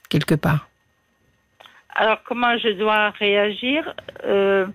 quelque 0.08 0.34
part 0.34 0.68
Alors, 1.94 2.22
comment 2.24 2.56
je 2.58 2.70
dois 2.70 3.10
réagir 3.10 3.94
euh, 4.24 4.66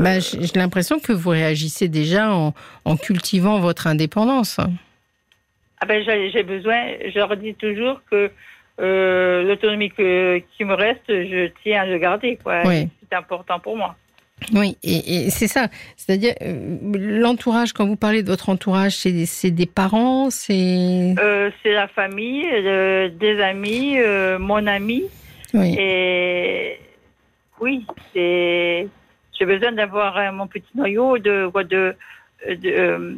bah, 0.00 0.20
J'ai 0.20 0.58
l'impression 0.58 0.98
que 0.98 1.12
vous 1.12 1.30
réagissez 1.30 1.88
déjà 1.88 2.32
en, 2.32 2.54
en 2.84 2.96
cultivant 2.96 3.60
votre 3.60 3.86
indépendance. 3.86 4.58
Ah 5.80 5.86
ben, 5.86 6.02
j'ai 6.32 6.42
besoin, 6.42 6.92
je 7.04 7.18
leur 7.18 7.36
dis 7.36 7.54
toujours 7.54 8.00
que 8.10 8.30
euh, 8.80 9.42
l'autonomie 9.42 9.90
qui 9.90 10.64
me 10.64 10.74
reste, 10.74 11.02
je 11.08 11.50
tiens 11.62 11.82
à 11.82 11.86
le 11.86 11.98
garder. 11.98 12.38
C'est 12.44 13.16
important 13.16 13.58
pour 13.60 13.76
moi. 13.76 13.96
Oui, 14.52 14.76
et, 14.82 15.30
c'est 15.30 15.48
ça. 15.48 15.68
C'est-à-dire, 15.96 16.34
euh, 16.42 16.76
l'entourage, 16.94 17.72
quand 17.72 17.86
vous 17.86 17.96
parlez 17.96 18.22
de 18.22 18.28
votre 18.28 18.48
entourage, 18.48 18.96
c'est 18.96 19.50
des 19.50 19.66
parents, 19.66 20.30
c'est... 20.30 21.14
Euh, 21.18 21.50
c'est 21.62 21.72
la 21.72 21.88
famille, 21.88 22.44
des 23.18 23.40
amis, 23.40 23.96
mon 24.38 24.66
ami. 24.66 25.04
Oui. 25.54 25.76
Et 25.78 26.78
oui, 27.60 27.86
c'est... 28.12 28.88
J'ai 29.38 29.44
besoin 29.44 29.72
d'avoir 29.72 30.32
mon 30.32 30.46
petit 30.46 30.70
noyau 30.74 31.18
de, 31.18 31.50
de, 31.64 31.94
de 32.48 33.16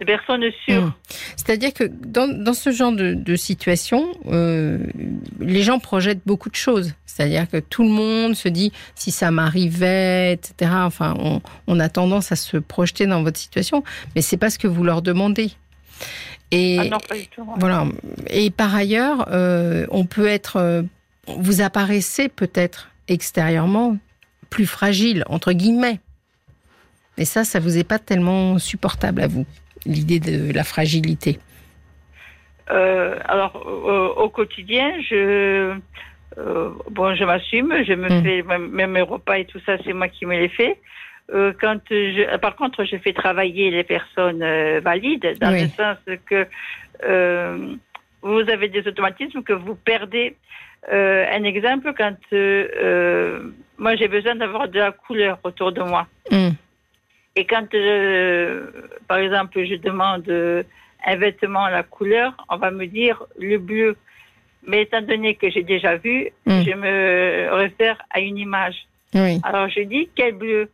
de 0.00 0.04
personnes 0.04 0.44
sûres. 0.64 0.84
Hmm. 0.84 0.92
C'est-à-dire 1.36 1.72
que 1.72 1.84
dans, 1.84 2.28
dans, 2.28 2.54
ce 2.54 2.70
genre 2.70 2.92
de, 2.92 3.14
de 3.14 3.36
situation, 3.36 4.06
euh, 4.26 4.78
les 5.40 5.62
gens 5.62 5.78
projettent 5.78 6.22
beaucoup 6.24 6.50
de 6.50 6.54
choses. 6.54 6.94
C'est-à-dire 7.04 7.48
que 7.48 7.56
tout 7.56 7.82
le 7.82 7.88
monde 7.88 8.34
se 8.34 8.48
dit 8.48 8.72
si 8.94 9.10
ça 9.10 9.30
m'arrivait, 9.30 10.34
etc. 10.34 10.70
Enfin, 10.74 11.16
on, 11.18 11.40
on, 11.66 11.80
a 11.80 11.88
tendance 11.88 12.30
à 12.30 12.36
se 12.36 12.56
projeter 12.56 13.06
dans 13.06 13.22
votre 13.22 13.38
situation, 13.38 13.82
mais 14.14 14.22
c'est 14.22 14.36
pas 14.36 14.50
ce 14.50 14.58
que 14.58 14.68
vous 14.68 14.84
leur 14.84 15.02
demandez. 15.02 15.50
Et 16.50 16.78
ah 16.78 16.84
non, 16.84 16.98
pas 17.00 17.16
du 17.16 17.26
tout, 17.26 17.44
voilà. 17.58 17.86
Et 18.30 18.50
par 18.50 18.74
ailleurs, 18.74 19.28
euh, 19.32 19.86
on 19.90 20.06
peut 20.06 20.26
être, 20.26 20.56
euh, 20.56 20.82
vous 21.26 21.60
apparaissez 21.60 22.28
peut-être 22.28 22.90
extérieurement 23.08 23.98
plus 24.48 24.66
fragile 24.66 25.24
entre 25.28 25.52
guillemets. 25.52 26.00
Mais 27.18 27.24
ça, 27.24 27.44
ça 27.44 27.58
vous 27.58 27.76
est 27.76 27.84
pas 27.84 27.98
tellement 27.98 28.58
supportable 28.58 29.22
à 29.22 29.26
vous 29.26 29.44
l'idée 29.86 30.20
de 30.20 30.52
la 30.52 30.64
fragilité 30.64 31.38
euh, 32.70 33.18
Alors, 33.24 33.54
au 34.16 34.28
quotidien, 34.28 34.92
je, 35.08 35.74
euh, 36.38 36.70
bon, 36.90 37.14
je 37.14 37.24
m'assume, 37.24 37.74
je 37.86 37.94
me 37.94 38.08
hmm. 38.08 38.22
fais 38.22 38.42
même 38.58 38.90
mes 38.90 39.02
repas 39.02 39.38
et 39.38 39.44
tout 39.44 39.60
ça, 39.64 39.76
c'est 39.84 39.92
moi 39.92 40.08
qui 40.08 40.26
me 40.26 40.36
les 40.36 40.48
fais. 40.48 40.78
Euh, 41.34 41.52
quand 41.60 41.80
je, 41.90 42.36
par 42.38 42.56
contre, 42.56 42.84
je 42.84 42.96
fais 42.96 43.12
travailler 43.12 43.70
les 43.70 43.84
personnes 43.84 44.44
valides, 44.80 45.36
dans 45.40 45.50
le 45.50 45.68
sens 45.68 45.98
que 46.26 46.46
vous 48.22 48.50
avez 48.50 48.68
des 48.68 48.86
automatismes 48.86 49.42
que 49.42 49.52
vous 49.52 49.74
perdez. 49.74 50.36
un 50.90 51.44
exemple, 51.44 51.92
quand 51.96 52.16
moi 53.78 53.94
j'ai 53.96 54.08
besoin 54.08 54.34
d'avoir 54.34 54.68
de 54.68 54.78
la 54.78 54.92
couleur 54.92 55.38
autour 55.44 55.72
de 55.72 55.82
moi. 55.82 56.06
Hmm. 56.30 56.50
Et 57.38 57.44
quand, 57.44 57.72
euh, 57.72 58.66
par 59.06 59.18
exemple, 59.18 59.64
je 59.64 59.76
demande 59.76 60.28
un 61.06 61.16
vêtement 61.16 61.64
à 61.64 61.70
la 61.70 61.84
couleur, 61.84 62.32
on 62.48 62.56
va 62.56 62.72
me 62.72 62.86
dire 62.86 63.22
le 63.38 63.58
bleu. 63.58 63.96
Mais 64.66 64.82
étant 64.82 65.02
donné 65.02 65.36
que 65.36 65.48
j'ai 65.48 65.62
déjà 65.62 65.96
vu, 65.96 66.30
hmm. 66.46 66.62
je 66.62 66.74
me 66.74 67.54
réfère 67.54 67.96
à 68.10 68.18
une 68.18 68.38
image. 68.38 68.74
Alors 69.44 69.68
je 69.68 69.82
dis 69.82 70.10
quel 70.16 70.34
bleu? 70.34 70.68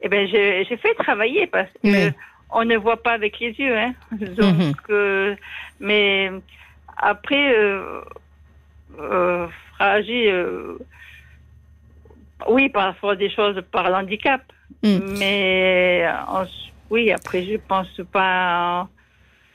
Eh 0.00 0.08
bien, 0.08 0.24
j'ai 0.26 0.76
fait 0.76 0.94
travailler 0.94 1.48
parce 1.48 1.70
que 1.82 2.12
on 2.54 2.64
ne 2.64 2.76
voit 2.76 3.02
pas 3.02 3.12
avec 3.12 3.40
les 3.40 3.50
yeux. 3.50 3.76
Hein. 3.76 3.94
Donc, 4.12 4.56
mhm. 4.56 4.72
euh, 4.90 5.34
mais 5.80 6.30
après, 6.96 7.58
euh, 7.58 8.00
euh 9.00 9.48
fragile, 9.74 10.76
oui, 12.48 12.68
parfois 12.68 13.16
des 13.16 13.30
choses 13.30 13.60
par 13.72 13.90
l'handicap. 13.90 14.40
Mm. 14.82 14.98
Mais 15.18 16.04
oui, 16.90 17.10
après, 17.10 17.44
je 17.44 17.56
pense 17.68 18.00
pas. 18.12 18.88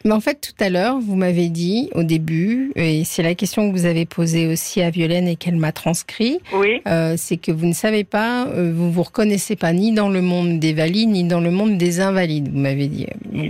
Mais 0.06 0.12
en 0.12 0.22
fait, 0.22 0.40
tout 0.40 0.64
à 0.64 0.70
l'heure, 0.70 1.00
vous 1.00 1.16
m'avez 1.16 1.50
dit 1.50 1.90
au 1.94 2.04
début, 2.04 2.72
et 2.76 3.04
c'est 3.04 3.22
la 3.22 3.36
question 3.36 3.70
que 3.70 3.78
vous 3.78 3.86
avez 3.86 4.06
posée 4.06 4.48
aussi 4.48 4.82
à 4.82 4.90
Violaine 4.90 5.28
et 5.28 5.36
qu'elle 5.36 5.58
m'a 5.58 5.74
transcrit, 5.74 6.40
oui. 6.54 6.82
Euh, 6.88 7.16
c'est 7.18 7.36
que 7.36 7.52
vous 7.52 7.66
ne 7.66 7.74
savez 7.74 8.06
pas, 8.06 8.48
euh, 8.48 8.72
vous 8.74 8.92
vous 8.92 9.04
reconnaissez 9.04 9.58
pas 9.58 9.74
ni 9.74 9.92
dans 9.92 10.10
le 10.10 10.22
monde 10.22 10.60
des 10.60 10.74
valides 10.74 11.10
ni 11.10 11.26
dans 11.26 11.42
le 11.42 11.52
monde 11.52 11.78
des 11.78 12.00
invalides, 12.00 12.50
vous 12.50 12.60
m'avez 12.60 12.88
dit. 12.88 13.08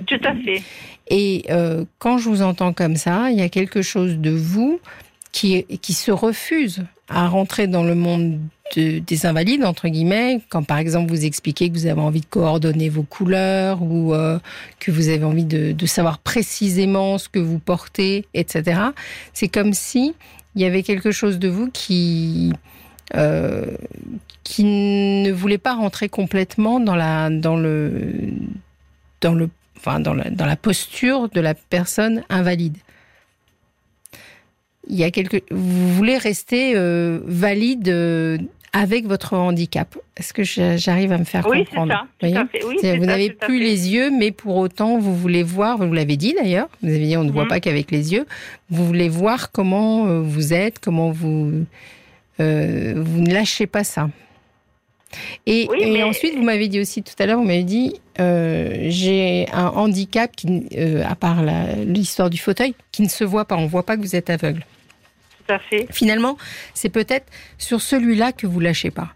Tout 0.07 0.21
à 0.23 0.33
fait. 0.35 0.63
Et 1.11 1.45
euh, 1.51 1.85
quand 1.99 2.17
je 2.17 2.29
vous 2.29 2.41
entends 2.41 2.73
comme 2.73 2.95
ça, 2.95 3.29
il 3.29 3.37
y 3.37 3.43
a 3.43 3.49
quelque 3.49 3.83
chose 3.83 4.17
de 4.17 4.31
vous 4.31 4.79
qui, 5.31 5.63
qui 5.63 5.93
se 5.93 6.11
refuse 6.11 6.83
à 7.09 7.27
rentrer 7.27 7.67
dans 7.67 7.83
le 7.83 7.95
monde 7.95 8.39
des 8.75 9.25
invalides, 9.25 9.63
entre 9.63 9.87
guillemets, 9.87 10.41
quand 10.49 10.63
par 10.63 10.77
exemple 10.77 11.09
vous 11.09 11.25
expliquez 11.25 11.69
que 11.69 11.73
vous 11.73 11.85
avez 11.85 12.01
envie 12.01 12.21
de 12.21 12.25
coordonner 12.25 12.89
vos 12.89 13.03
couleurs 13.03 13.81
ou 13.81 14.13
euh, 14.13 14.39
que 14.79 14.91
vous 14.91 15.09
avez 15.09 15.23
envie 15.23 15.45
de, 15.45 15.85
savoir 15.85 16.19
précisément 16.19 17.17
ce 17.17 17.29
que 17.29 17.39
vous 17.39 17.59
portez, 17.59 18.25
etc. 18.33 18.81
C'est 19.33 19.47
comme 19.47 19.73
si 19.73 20.13
il 20.55 20.61
y 20.61 20.65
avait 20.65 20.83
quelque 20.83 21.11
chose 21.11 21.39
de 21.39 21.47
vous 21.47 21.69
qui 21.71 22.53
euh, 23.15 23.75
qui 24.43 24.63
ne 24.63 25.31
voulait 25.31 25.57
pas 25.57 25.73
rentrer 25.73 26.09
complètement 26.09 26.79
dans 26.79 26.95
la 26.95 27.29
dans 27.31 27.57
le 27.57 28.31
dans 29.21 29.33
le 29.33 29.49
enfin 29.77 29.99
dans 29.99 30.13
la, 30.13 30.29
dans 30.29 30.45
la 30.45 30.55
posture 30.55 31.29
de 31.29 31.41
la 31.41 31.55
personne 31.55 32.23
invalide 32.29 32.77
il 34.89 34.97
y 34.97 35.03
a 35.03 35.11
quelque, 35.11 35.37
vous 35.51 35.93
voulez 35.93 36.17
rester 36.17 36.73
euh, 36.75 37.19
valide 37.25 37.87
avec 38.73 39.05
votre 39.05 39.33
handicap. 39.33 39.97
Est-ce 40.17 40.33
que 40.33 40.43
j'arrive 40.43 41.11
à 41.11 41.17
me 41.17 41.23
faire 41.23 41.47
oui, 41.47 41.65
comprendre 41.65 42.07
c'est 42.21 42.33
ça. 42.33 42.47
Oui, 42.67 42.77
vous 42.81 43.05
n'avez 43.05 43.31
plus 43.31 43.59
les 43.59 43.89
yeux, 43.89 44.11
mais 44.11 44.31
pour 44.31 44.57
autant, 44.57 44.99
vous 44.99 45.15
voulez 45.15 45.43
voir, 45.43 45.77
vous 45.77 45.93
l'avez 45.93 46.17
dit 46.17 46.33
d'ailleurs, 46.33 46.69
vous 46.81 46.89
avez 46.89 47.05
dit 47.05 47.17
on 47.17 47.23
ne 47.23 47.31
voit 47.31 47.43
mhm. 47.43 47.49
pas 47.49 47.59
qu'avec 47.59 47.91
les 47.91 48.13
yeux, 48.13 48.25
vous 48.69 48.85
voulez 48.85 49.09
voir 49.09 49.51
comment 49.51 50.07
euh, 50.07 50.21
vous 50.21 50.53
êtes, 50.53 50.79
comment 50.79 51.11
vous... 51.11 51.65
Euh, 52.39 52.93
vous 52.95 53.21
ne 53.21 53.33
lâchez 53.33 53.67
pas 53.67 53.83
ça. 53.83 54.09
Et, 55.45 55.67
et 55.77 56.03
ensuite, 56.03 56.35
vous 56.35 56.43
m'avez 56.43 56.67
dit 56.67 56.79
aussi 56.79 57.03
tout 57.03 57.15
à 57.19 57.25
l'heure, 57.25 57.39
vous 57.39 57.45
m'avez 57.45 57.63
dit, 57.63 57.95
euh, 58.19 58.87
j'ai 58.89 59.47
un 59.51 59.67
handicap, 59.67 60.35
qui, 60.35 60.67
euh, 60.77 61.03
à 61.05 61.15
part 61.15 61.43
l'histoire 61.85 62.29
du 62.29 62.37
fauteuil, 62.37 62.75
qui 62.91 63.01
ne 63.01 63.09
se 63.09 63.23
voit 63.23 63.45
pas. 63.45 63.55
On 63.55 63.63
ne 63.63 63.67
voit 63.67 63.83
pas 63.83 63.97
que 63.97 64.01
vous 64.01 64.15
êtes 64.15 64.29
aveugle. 64.29 64.63
Finalement, 65.91 66.37
c'est 66.73 66.89
peut-être 66.89 67.25
sur 67.57 67.81
celui-là 67.81 68.31
que 68.31 68.47
vous 68.47 68.59
lâchez 68.59 68.91
pas. 68.91 69.13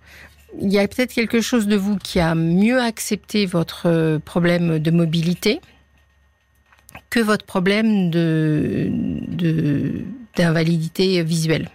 Il 0.60 0.72
y 0.72 0.80
a 0.80 0.88
peut-être 0.88 1.14
quelque 1.14 1.42
chose 1.42 1.68
de 1.68 1.76
vous 1.76 1.98
qui 1.98 2.20
a 2.20 2.36
mieux 2.36 2.80
accepté 2.80 3.46
votre 3.46 3.88
euh, 3.88 4.20
problème 4.20 4.80
de 4.80 4.92
mobilité 4.92 5.60
que 7.10 7.20
votre 7.20 7.46
problème 7.46 8.10
de 8.10 8.90
d'invalidité 10.36 11.22
visuelle. 11.24 11.70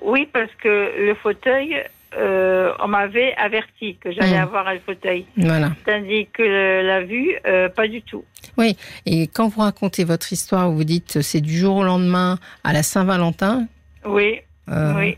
Oui, 0.00 0.28
parce 0.32 0.50
que 0.60 1.06
le 1.06 1.14
fauteuil, 1.14 1.76
euh, 2.18 2.72
on 2.80 2.88
m'avait 2.88 3.34
averti 3.36 3.96
que 3.96 4.12
j'allais 4.12 4.38
hmm. 4.38 4.42
avoir 4.42 4.68
un 4.68 4.78
fauteuil. 4.78 5.24
Voilà. 5.36 5.72
Tandis 5.86 6.26
que 6.32 6.42
la 6.82 7.02
vue, 7.02 7.34
euh, 7.46 7.68
pas 7.68 7.88
du 7.88 8.02
tout. 8.02 8.24
Oui, 8.58 8.76
et 9.06 9.26
quand 9.28 9.48
vous 9.48 9.60
racontez 9.60 10.04
votre 10.04 10.32
histoire, 10.32 10.70
vous 10.70 10.84
dites 10.84 11.22
c'est 11.22 11.40
du 11.40 11.56
jour 11.56 11.76
au 11.76 11.84
lendemain 11.84 12.38
à 12.64 12.72
la 12.72 12.82
Saint-Valentin. 12.82 13.66
Oui, 14.04 14.40
euh, 14.68 14.94
oui. 14.96 15.16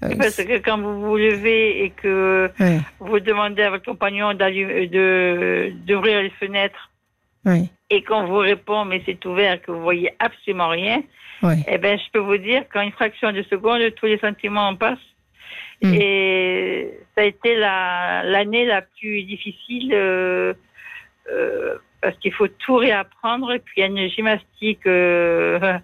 Parce 0.00 0.36
que 0.36 0.58
quand 0.58 0.78
vous 0.78 1.00
vous 1.00 1.16
levez 1.16 1.84
et 1.84 1.90
que 1.90 2.50
vous 3.00 3.20
demandez 3.20 3.62
à 3.62 3.70
votre 3.70 3.84
compagnon 3.84 4.32
d'ouvrir 4.32 6.22
les 6.22 6.32
fenêtres 6.40 6.90
et 7.90 8.02
qu'on 8.02 8.24
vous 8.24 8.38
répond 8.38 8.84
mais 8.86 9.02
c'est 9.04 9.24
ouvert 9.26 9.60
que 9.60 9.70
vous 9.70 9.82
voyez 9.82 10.10
absolument 10.18 10.68
rien, 10.68 11.02
eh 11.42 11.78
ben 11.78 11.98
je 11.98 12.10
peux 12.12 12.18
vous 12.18 12.38
dire 12.38 12.64
qu'en 12.72 12.80
une 12.80 12.92
fraction 12.92 13.30
de 13.32 13.42
seconde 13.42 13.82
tous 13.96 14.06
les 14.06 14.18
sentiments 14.18 14.68
en 14.68 14.76
passent 14.76 14.98
Mm. 15.82 15.94
Et 15.94 16.98
ça 17.14 17.22
a 17.22 17.24
été 17.24 17.56
l'année 17.56 18.66
la, 18.66 18.82
plus 18.82 19.22
difficile 19.22 19.92
euh, 19.94 20.52
euh, 21.30 21.76
parce 22.00 22.16
qu'il 22.18 22.32
faut 22.32 22.48
tout 22.48 22.76
réapprendre. 22.76 23.52
Et 23.52 23.58
puis 23.58 23.74
il 23.78 23.80
y 23.80 23.82
a 23.84 23.86
une 23.86 24.10
gymnastique 24.10 24.86
euh, 24.86 25.78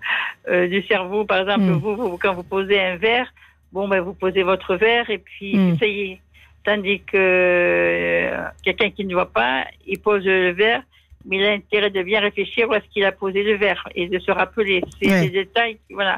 du 0.68 0.82
cerveau. 0.82 1.25
Par 1.25 1.40
exemple, 1.40 1.64
mm. 1.64 1.78
vous, 1.78 2.18
quand 2.18 2.35
vous 2.35 2.42
posez 2.42 2.80
un 2.80 2.96
verre, 2.96 3.32
bon, 3.73 3.88
ben, 3.88 4.00
vous 4.00 4.14
posez 4.14 4.42
votre 4.42 4.76
verre 4.76 5.08
et 5.11 5.18
puis 5.18 5.56
mm. 5.56 5.76
y 5.82 6.00
est. 6.12 6.20
Tandis 6.64 7.00
que 7.00 8.32
quelqu'un 8.64 8.90
qui 8.90 9.04
ne 9.04 9.14
voit 9.14 9.30
pas, 9.30 9.66
il 9.87 10.00
pose 10.00 10.25
le 10.25 10.50
verre, 10.50 10.82
mais 11.25 11.37
il 11.37 11.46
a 11.46 11.52
intérêt 11.52 11.90
de 11.90 12.02
bien 12.02 12.18
réfléchir 12.18 12.73
à 12.73 12.80
ce 12.80 12.87
qu'il 12.92 13.04
a 13.04 13.12
posé 13.12 13.44
le 13.44 13.54
verre 13.54 13.88
et 13.94 14.08
de 14.08 14.18
se 14.18 14.32
rappeler. 14.32 14.82
Des 15.00 15.30
détails, 15.30 15.78
voilà. 15.88 16.16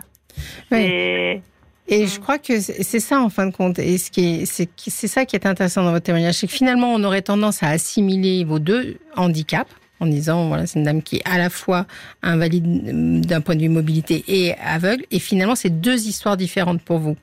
Et 0.73 1.43
je 1.91 2.21
crois 2.21 2.39
que 2.39 2.61
c'est 2.61 3.01
ça 3.01 3.21
en 3.21 3.31
fin 3.31 3.47
de 3.47 3.55
compte. 3.55 3.79
Et 3.79 3.99
ce 3.99 4.11
qui 4.11 4.43
est, 4.43 4.47
c'est, 4.47 4.69
c'est 4.87 5.09
ça 5.09 5.25
qui 5.25 5.37
est 5.37 5.47
intéressant 5.47 5.83
dans 5.83 5.93
votre 5.93 6.05
témoignage, 6.05 6.35
c'est 6.35 6.47
que 6.47 6.53
finalement 6.53 6.93
on 6.93 7.03
aurait 7.05 7.23
tendance 7.23 7.63
à 7.63 7.69
assimiler 7.69 8.45
vos 8.45 8.59
deux 8.59 8.99
handicaps 9.17 9.71
en 10.01 10.07
disant 10.07 10.49
voilà 10.49 10.67
c'est 10.67 10.79
une 10.79 10.85
dame 10.85 11.03
qui 11.03 11.17
est 11.17 11.23
à 11.25 11.39
la 11.39 11.51
fois 11.51 11.87
invalide 12.23 13.23
d'un 13.23 13.41
point 13.41 13.57
de 13.57 13.63
vue 13.63 13.69
mobilité 13.69 14.25
et 14.29 14.55
aveugle. 14.59 15.05
Et 15.11 15.19
finalement 15.19 15.55
c'est 15.55 15.81
deux 15.81 16.07
histoires 16.07 16.37
différentes 16.37 16.83
pour 16.83 16.99
vous. 16.99 17.17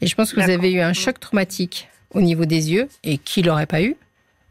Et 0.00 0.06
je 0.06 0.14
pense 0.14 0.32
que 0.32 0.40
vous 0.40 0.50
avez 0.50 0.72
eu 0.72 0.80
un 0.80 0.92
choc 0.92 1.18
traumatique 1.18 1.88
au 2.14 2.20
niveau 2.20 2.44
des 2.44 2.70
yeux 2.72 2.88
et 3.04 3.18
qu'il 3.18 3.46
n'aurait 3.46 3.66
pas 3.66 3.82
eu 3.82 3.96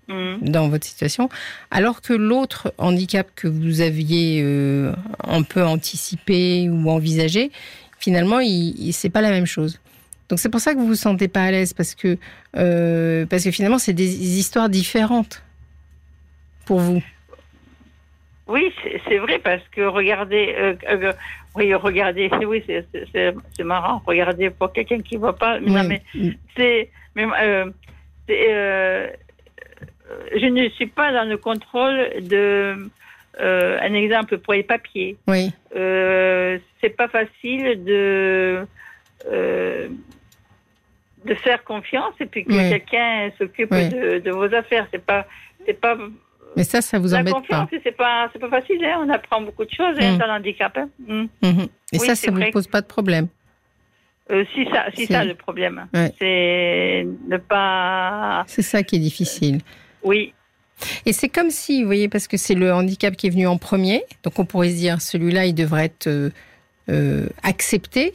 Mhm. 0.08 0.38
dans 0.50 0.70
votre 0.70 0.86
situation, 0.86 1.28
alors 1.70 2.02
que 2.02 2.14
l'autre 2.14 2.74
handicap 2.78 3.28
que 3.36 3.50
vous 3.50 3.82
aviez 3.82 4.42
euh, 4.42 4.94
un 5.26 5.44
peu 5.44 5.66
anticipé 5.66 6.70
ou 6.70 6.90
envisagé, 6.90 7.52
finalement, 8.00 8.40
il, 8.40 8.76
il- 8.80 8.94
c'est 8.94 9.10
pas 9.10 9.22
la 9.22 9.30
même 9.32 9.46
chose. 9.46 9.80
Donc 10.30 10.40
c'est 10.40 10.50
pour 10.50 10.60
ça 10.60 10.74
que 10.74 10.80
vous 10.80 10.88
vous 10.88 10.96
sentez 10.96 11.28
pas 11.30 11.44
à 11.44 11.52
l'aise 11.52 11.74
parce 11.74 11.96
que 11.96 12.18
euh, 12.58 13.26
parce 13.28 13.44
que 13.46 13.52
finalement 13.52 13.78
c'est 13.80 13.94
des 13.94 14.38
histoires 14.40 14.68
différentes 14.68 15.42
pour 16.66 16.80
vous. 16.80 17.02
Oui, 18.48 18.74
c'est 19.08 19.18
vrai 19.20 19.40
parce 19.40 19.64
que 19.72 19.82
regardez, 19.82 20.54
euh, 20.58 20.74
euh, 20.90 21.14
oui, 21.56 21.74
regardez, 21.74 22.30
oui, 22.46 22.62
c'est- 22.68 22.86
c'est 22.92 23.34
c'est- 23.56 23.64
marrant. 23.64 24.02
Regardez 24.06 24.50
pour 24.50 24.72
quelqu'un 24.74 25.00
qui 25.02 25.16
voit 25.16 25.36
pas. 25.38 25.60
Oui. 25.60 25.72
mais 25.88 26.02
c'est, 26.58 26.90
mais, 27.16 27.26
je 30.36 30.46
ne 30.46 30.70
suis 30.70 30.88
pas 30.88 31.12
dans 31.14 31.24
le 31.28 31.38
contrôle 31.38 31.98
de. 32.22 32.90
Euh, 33.40 33.78
un 33.82 33.94
exemple 33.94 34.38
pour 34.40 34.54
les 34.54 34.64
papiers. 34.64 35.18
Oui, 35.28 35.52
Euh, 35.76 36.58
c'est 36.82 36.90
pas 36.96 37.08
facile 37.08 37.84
de 37.84 38.66
euh, 39.32 39.88
de 41.26 41.34
faire 41.36 41.64
confiance 41.64 42.14
et 42.20 42.26
puis 42.26 42.46
que 42.46 42.52
Oui. 42.54 42.70
quelqu'un 42.70 43.32
s'occupe 43.38 43.72
Oui. 43.72 43.90
de, 43.90 44.20
de 44.20 44.32
vos 44.32 44.54
affaires. 44.54 44.88
C'est 44.92 45.04
pas, 45.06 45.28
c'est 45.66 45.80
pas 45.80 45.98
mais 46.56 46.64
ça, 46.64 46.82
ça 46.82 46.98
vous 46.98 47.10
la 47.10 47.20
embête 47.20 47.34
confiance, 47.34 47.70
pas. 47.70 47.78
c'est 47.84 47.92
pas, 47.96 48.30
c'est 48.34 48.40
pas 48.40 48.50
facile. 48.50 48.84
Hein. 48.84 49.02
On 49.06 49.10
apprend 49.10 49.42
beaucoup 49.42 49.66
de 49.66 49.70
choses 49.72 49.96
hein, 50.00 50.16
Mm. 50.16 50.18
dans. 50.18 50.26
Hein. 50.82 50.90
Mm. 51.08 51.26
Mhm. 51.44 51.62
Et 51.94 52.00
Oui, 52.00 52.08
ça, 52.08 52.16
ça 52.16 52.32
vous 52.32 52.42
pose 52.52 52.68
pas 52.68 52.82
de 52.82 52.88
problème? 52.88 53.28
Euh, 54.32 54.44
si 54.54 54.66
ça, 54.74 54.86
si 54.96 55.06
ça 55.06 55.24
le 55.24 55.36
problème, 55.36 55.88
Ouais. 55.94 56.12
c'est 56.20 57.08
ne 57.28 57.38
pas. 57.38 58.44
C'est 58.48 58.62
ça 58.62 58.82
qui 58.84 58.96
est 58.96 59.00
difficile. 59.00 59.60
Oui, 60.04 60.34
Et 61.06 61.14
c'est 61.14 61.30
comme 61.30 61.50
si, 61.50 61.82
vous 61.82 61.88
voyez, 61.88 62.10
parce 62.10 62.28
que 62.28 62.38
c'est 62.38 62.54
le 62.54 62.74
handicap 62.74 63.16
qui 63.16 63.28
est 63.28 63.30
venu 63.30 63.48
en 63.48 63.58
premier, 63.58 64.04
donc 64.24 64.38
on 64.40 64.46
pourrait 64.46 64.70
se 64.70 64.76
dire 64.76 65.02
celui-là, 65.02 65.46
il 65.46 65.54
devrait 65.54 65.86
être 65.86 66.08
euh, 66.08 66.30
euh, 66.90 67.28
accepté. 67.44 68.14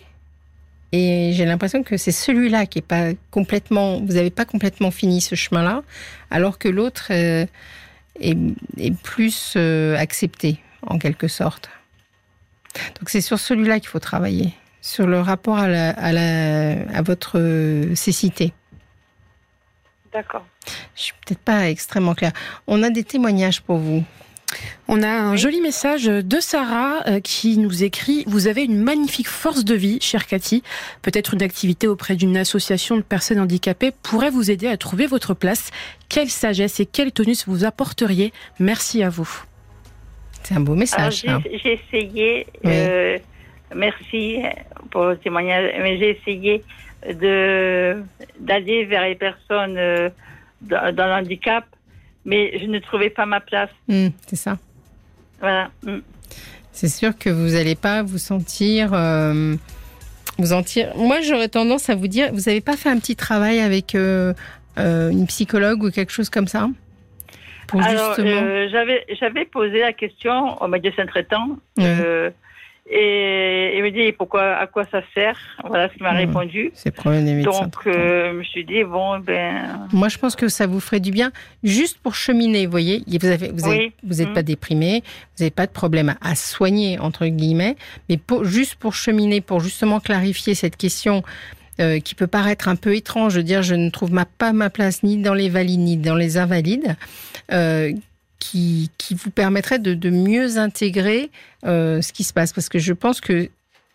Et 0.92 1.32
j'ai 1.32 1.46
l'impression 1.46 1.82
que 1.82 1.96
c'est 1.96 2.12
celui-là 2.12 2.66
qui 2.66 2.80
est 2.80 2.86
pas 2.86 3.12
complètement, 3.30 4.00
vous 4.00 4.12
n'avez 4.12 4.30
pas 4.30 4.44
complètement 4.44 4.90
fini 4.90 5.20
ce 5.20 5.34
chemin-là, 5.34 5.82
alors 6.30 6.58
que 6.58 6.68
l'autre 6.68 7.08
euh, 7.10 7.46
est, 8.20 8.94
plus 9.02 9.56
accepté 9.56 10.60
en 10.86 10.98
quelque 10.98 11.28
sorte. 11.28 11.70
Donc 13.00 13.08
c'est 13.08 13.22
sur 13.22 13.38
celui-là 13.38 13.80
qu'il 13.80 13.88
faut 13.88 14.00
travailler, 14.00 14.52
sur 14.82 15.06
le 15.06 15.20
rapport 15.20 15.58
à, 15.58 17.02
votre 17.02 17.40
cécité. 17.94 18.52
d'accord. 20.12 20.44
Je 20.96 21.02
suis 21.02 21.12
peut-être 21.26 21.40
pas 21.40 21.68
extrêmement 21.68 22.14
claire. 22.14 22.32
On 22.66 22.82
a 22.82 22.90
des 22.90 23.04
témoignages 23.04 23.60
pour 23.62 23.76
vous. 23.78 24.04
On 24.86 25.02
a 25.02 25.08
un 25.08 25.32
Oui. 25.32 25.38
joli 25.38 25.60
message 25.62 26.04
de 26.04 26.40
Sarah 26.40 27.02
euh, 27.08 27.20
qui 27.20 27.56
nous 27.56 27.84
écrit 27.84 28.22
Vous 28.26 28.48
avez 28.48 28.64
une 28.64 28.76
magnifique 28.82 29.28
force 29.28 29.64
de 29.64 29.74
vie, 29.74 29.98
chère 30.02 30.26
Cathy. 30.26 30.62
Peut-être 31.00 31.32
une 31.32 31.42
activité 31.42 31.88
auprès 31.88 32.16
d'une 32.16 32.36
association 32.36 32.96
de 32.96 33.00
personnes 33.02 33.40
handicapées 33.40 33.92
pourrait 34.02 34.28
vous 34.28 34.50
aider 34.50 34.68
à 34.68 34.76
trouver 34.76 35.06
votre 35.06 35.32
place. 35.32 35.70
Quelle 36.10 36.28
sagesse 36.28 36.80
et 36.80 36.86
quel 36.86 37.12
tonus 37.12 37.44
vous 37.48 37.64
apporteriez 37.64 38.30
Merci 38.58 39.02
à 39.02 39.08
vous. 39.08 39.42
C'est 40.42 40.54
un 40.54 40.60
beau 40.60 40.72
Alors, 40.72 40.80
message. 40.80 41.22
j'ai 41.22 41.28
ça. 41.28 41.40
j'ai 41.64 41.80
essayé. 41.88 42.46
Oui. 42.62 42.70
euh, 42.74 43.18
merci 43.74 44.42
pour 44.90 45.06
le 45.06 45.16
témoignage, 45.16 45.72
mais 45.80 45.96
j'ai 45.98 46.10
essayé 46.20 46.62
de 47.08 48.02
d'aller 48.38 48.84
vers 48.84 49.02
les 49.04 49.14
personnes 49.14 49.76
euh, 49.78 50.10
dans, 50.62 50.94
dans 50.94 51.06
le 51.06 51.12
handicap, 51.12 51.64
mais 52.24 52.58
je 52.58 52.66
ne 52.66 52.78
trouvais 52.78 53.10
pas 53.10 53.26
ma 53.26 53.40
place. 53.40 53.70
Hmm, 53.88 54.08
c'est 54.26 54.36
ça. 54.36 54.58
Voilà. 55.40 55.70
Mm. 55.84 55.98
C'est 56.72 56.88
sûr 56.88 57.16
que 57.18 57.28
vous 57.28 57.50
n'allez 57.50 57.74
pas 57.74 58.02
vous 58.02 58.18
sentir. 58.18 58.94
euh, 58.94 59.56
vous 60.38 60.46
sentir. 60.46 60.92
Moi, 60.96 61.20
j'aurais 61.20 61.48
tendance 61.48 61.90
à 61.90 61.94
vous 61.94 62.06
dire 62.08 62.30
vous 62.32 62.40
n'avez 62.46 62.60
pas 62.62 62.76
fait 62.76 62.88
un 62.88 62.98
petit 62.98 63.16
travail 63.16 63.60
avec 63.60 63.94
euh, 63.94 64.32
euh, 64.78 65.10
une 65.10 65.26
psychologue 65.26 65.82
ou 65.82 65.90
quelque 65.90 66.12
chose 66.12 66.30
comme 66.30 66.48
ça? 66.48 66.68
Pour 67.68 67.82
Alors, 67.82 68.14
justement. 68.14 68.68
j'avais 68.70 69.04
j'avais 69.20 69.44
posé 69.44 69.80
la 69.80 69.92
question 69.92 70.60
au 70.62 70.68
médecin 70.68 71.06
traitant. 71.06 71.58
Ouais. 71.76 72.32
Et 72.94 73.78
il 73.78 73.82
me 73.82 73.90
dit 73.90 74.12
pourquoi, 74.12 74.54
à 74.56 74.66
quoi 74.66 74.84
ça 74.90 75.00
sert? 75.14 75.38
Voilà 75.66 75.88
ce 75.88 75.94
qu'il 75.94 76.02
m'a 76.02 76.12
Ouais. 76.12 76.18
répondu. 76.26 76.70
c'est 76.74 76.90
le 76.90 76.94
problème 77.00 77.24
des 77.24 77.34
médecins. 77.34 77.62
Donc, 77.62 77.74
euh, 77.86 78.32
je 78.32 78.38
me 78.38 78.44
suis 78.44 78.64
dit, 78.64 78.84
bon, 78.84 79.18
ben. 79.18 79.88
Moi, 79.92 80.08
je 80.08 80.18
pense 80.18 80.36
que 80.36 80.48
ça 80.48 80.66
vous 80.66 80.80
ferait 80.80 81.00
du 81.00 81.10
bien, 81.10 81.32
juste 81.64 81.98
pour 82.02 82.14
cheminer, 82.14 82.66
vous 82.66 82.70
voyez. 82.72 83.02
Vous 83.08 83.26
avez, 83.26 83.48
vous 83.50 83.66
avez- 83.66 83.78
Oui. 83.78 83.92
vous 84.04 84.16
n'êtes 84.16 84.30
Mm. 84.30 84.34
pas 84.34 84.42
déprimé, 84.42 85.02
vous 85.36 85.42
n'avez 85.44 85.50
pas 85.50 85.66
de 85.66 85.72
problème 85.72 86.10
à, 86.20 86.30
à 86.30 86.34
soigner 86.34 86.98
entre 86.98 87.26
guillemets, 87.26 87.76
mais 88.08 88.16
pour, 88.18 88.44
juste 88.44 88.74
pour 88.76 88.94
cheminer, 88.94 89.40
pour 89.40 89.60
justement 89.60 89.98
clarifier 90.00 90.54
cette 90.54 90.76
question 90.76 91.22
euh, 91.80 92.00
qui 92.00 92.14
peut 92.14 92.26
paraître 92.26 92.68
un 92.68 92.76
peu 92.76 92.94
étrange, 92.94 93.34
de 93.34 93.40
dire 93.40 93.62
je 93.62 93.74
ne 93.74 93.88
trouve 93.88 94.12
ma, 94.12 94.26
pas 94.26 94.52
ma 94.52 94.68
place 94.68 95.02
ni 95.02 95.16
dans 95.16 95.32
les 95.32 95.48
valides 95.48 95.80
ni 95.80 95.96
dans 95.96 96.14
les 96.16 96.36
invalides. 96.36 96.96
euh, 97.50 97.90
qui, 98.42 98.90
qui 98.98 99.14
vous 99.14 99.30
permettrait 99.30 99.78
de, 99.78 99.94
de 99.94 100.10
mieux 100.10 100.58
intégrer 100.58 101.30
euh, 101.64 102.02
ce 102.02 102.12
qui 102.12 102.24
se 102.24 102.32
passe. 102.32 102.52
Parce 102.52 102.68
que 102.68 102.80
je 102.80 102.92
pense 102.92 103.20
que 103.20 103.48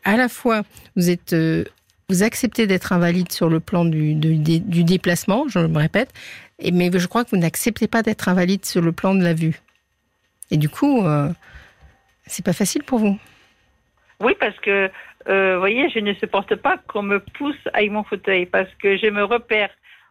à 0.06 0.16
la 0.16 0.30
fois, 0.30 0.62
vous 0.96 1.10
êtes, 1.10 1.34
euh, 1.34 1.66
vous 2.08 2.24
acceptez 2.24 2.66
d'être 2.66 2.94
invalide 2.94 3.30
sur 3.30 3.50
le 3.50 3.60
plan 3.60 3.84
du, 3.84 4.16
du, 4.16 4.38
du 4.38 4.84
déplacement, 4.86 5.50
je 5.50 5.60
me 5.60 5.78
répète, 5.78 6.14
mais 6.64 6.90
je 6.94 7.08
crois 7.08 7.26
que 7.26 7.32
vous 7.32 7.42
n'acceptez 7.42 7.88
pas 7.88 8.04
d'être 8.04 8.30
invalide 8.30 8.64
sur 8.64 8.82
le 8.82 8.94
plan 8.94 9.14
de 9.14 9.22
la 9.22 9.34
vue. 9.34 9.60
Et 10.50 10.56
du 10.56 10.70
coup, 10.70 11.06
euh, 11.06 11.28
c'est 12.26 12.46
pas 12.46 12.54
facile 12.54 12.84
pour 12.84 13.00
vous. 13.00 13.20
Oui, 14.22 14.34
parce 14.40 14.58
que, 14.60 14.90
euh, 15.28 15.54
vous 15.56 15.60
voyez, 15.60 15.90
je 15.90 16.00
ne 16.00 16.14
supporte 16.14 16.56
pas 16.56 16.78
qu'on 16.88 17.04
me 17.04 17.20
pousse 17.20 17.64
avec 17.74 17.92
mon 17.92 18.06
fauteuil, 18.06 18.46
parce 18.46 18.70
que 18.82 18.96
je 18.96 19.08
me 19.08 19.26
repère 19.26 19.70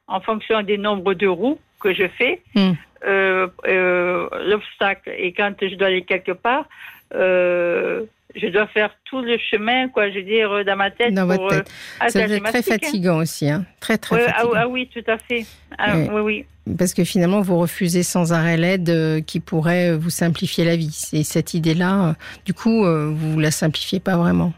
en 0.09 0.21
fonction 0.21 0.63
des 0.63 0.77
nombres 0.77 1.15
de 1.15 1.27
roues 1.27 1.59
que 1.81 1.95
je 1.95 2.07
fais, 2.19 2.43
Hmm. 2.55 2.73
Euh, 3.07 3.47
euh, 3.67 4.29
l'obstacle. 4.47 5.13
Et 5.17 5.33
quand 5.33 5.53
je 5.61 5.75
dois 5.75 5.89
aller 5.89 6.03
quelque 6.03 6.33
part, 6.33 6.69
euh, 7.15 8.05
je 8.35 8.49
dois 8.49 8.67
faire 8.67 8.91
tout 9.05 9.23
le 9.23 9.39
chemin, 9.39 9.89
quoi, 9.89 10.11
je 10.11 10.17
veux 10.17 10.23
dire, 10.25 10.65
dans 10.65 10.77
ma 10.77 10.91
tête. 10.91 11.15
Dans 11.15 11.27
pour, 11.27 11.45
votre 11.45 11.57
tête. 11.57 11.71
Ça 12.09 12.21
être 12.21 12.43
très 12.45 12.59
hein. 12.59 12.63
fatigant 12.63 13.19
aussi, 13.19 13.49
hein. 13.49 13.65
très 13.81 13.97
très 13.99 14.17
Ouais, 14.17 14.25
ah, 14.29 14.33
fatigant. 14.33 14.53
ah 14.57 14.69
oui, 14.69 14.91
tout 14.93 15.05
à 15.11 15.19
fait. 15.19 15.47
Ah. 15.79 15.97
Oui, 15.97 16.21
oui. 16.21 16.45
Parce 16.79 16.95
que 16.95 17.05
finalement, 17.05 17.41
vous 17.41 17.59
refusez 17.59 18.03
sans 18.03 18.33
arrêt 18.33 18.57
l'aide 18.57 19.25
qui 19.25 19.39
pourrait 19.41 19.97
vous 19.97 20.11
simplifier 20.11 20.65
la 20.65 20.77
vie. 20.77 21.01
Et 21.13 21.23
cette 21.23 21.55
idée-là, 21.55 22.17
du 22.45 22.55
coup, 22.55 22.85
vous 22.85 23.39
la 23.39 23.53
simplifiez 23.53 24.01
pas 24.01 24.17
vraiment. 24.17 24.53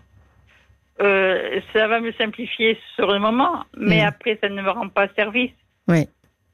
Euh, 1.01 1.61
ça 1.73 1.87
va 1.87 2.01
me 2.01 2.11
simplifier 2.13 2.77
sur 2.97 3.13
le 3.13 3.19
moment, 3.21 3.65
mais 3.77 4.03
Mm. 4.03 4.07
après, 4.09 4.39
ça 4.43 4.49
ne 4.49 4.61
me 4.61 4.69
rend 4.71 4.89
pas 4.89 5.07
service. 5.15 5.53
Oui, 5.87 6.09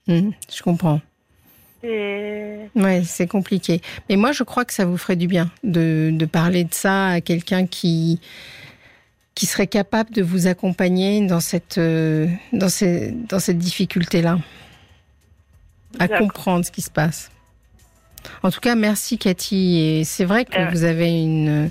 Mhm, 0.06 0.32
je 0.54 0.62
comprends. 0.62 1.00
Et- 1.84 2.68
Oui, 2.74 3.04
c'est 3.04 3.26
compliqué. 3.26 3.80
Mais 4.08 4.16
moi, 4.16 4.32
je 4.32 4.42
crois 4.42 4.64
que 4.64 4.72
ça 4.72 4.84
vous 4.86 4.96
ferait 4.96 5.16
du 5.16 5.26
bien 5.28 5.50
de, 5.62 6.10
de 6.12 6.24
parler 6.26 6.64
de 6.64 6.72
ça 6.74 7.08
à 7.08 7.20
quelqu'un 7.20 7.66
qui, 7.66 8.20
qui 9.34 9.46
serait 9.46 9.66
capable 9.66 10.10
de 10.12 10.22
vous 10.22 10.46
accompagner 10.46 11.26
dans 11.26 11.40
cette, 11.40 11.78
euh, 11.78 12.26
dans 12.52 12.68
ces, 12.68 13.10
dans 13.28 13.38
cette 13.38 13.58
difficulté-là, 13.58 14.38
à 15.98 16.06
D'accord. 16.08 16.26
comprendre 16.26 16.64
ce 16.64 16.70
qui 16.70 16.82
se 16.82 16.90
passe. 16.90 17.30
En 18.42 18.50
tout 18.50 18.60
cas, 18.60 18.74
merci 18.74 19.18
Cathy. 19.18 19.78
Et 19.78 20.04
c'est 20.04 20.24
vrai 20.24 20.44
que 20.46 20.58
Euh. 20.58 20.70
vous 20.70 20.84
avez 20.84 21.10
une, 21.22 21.70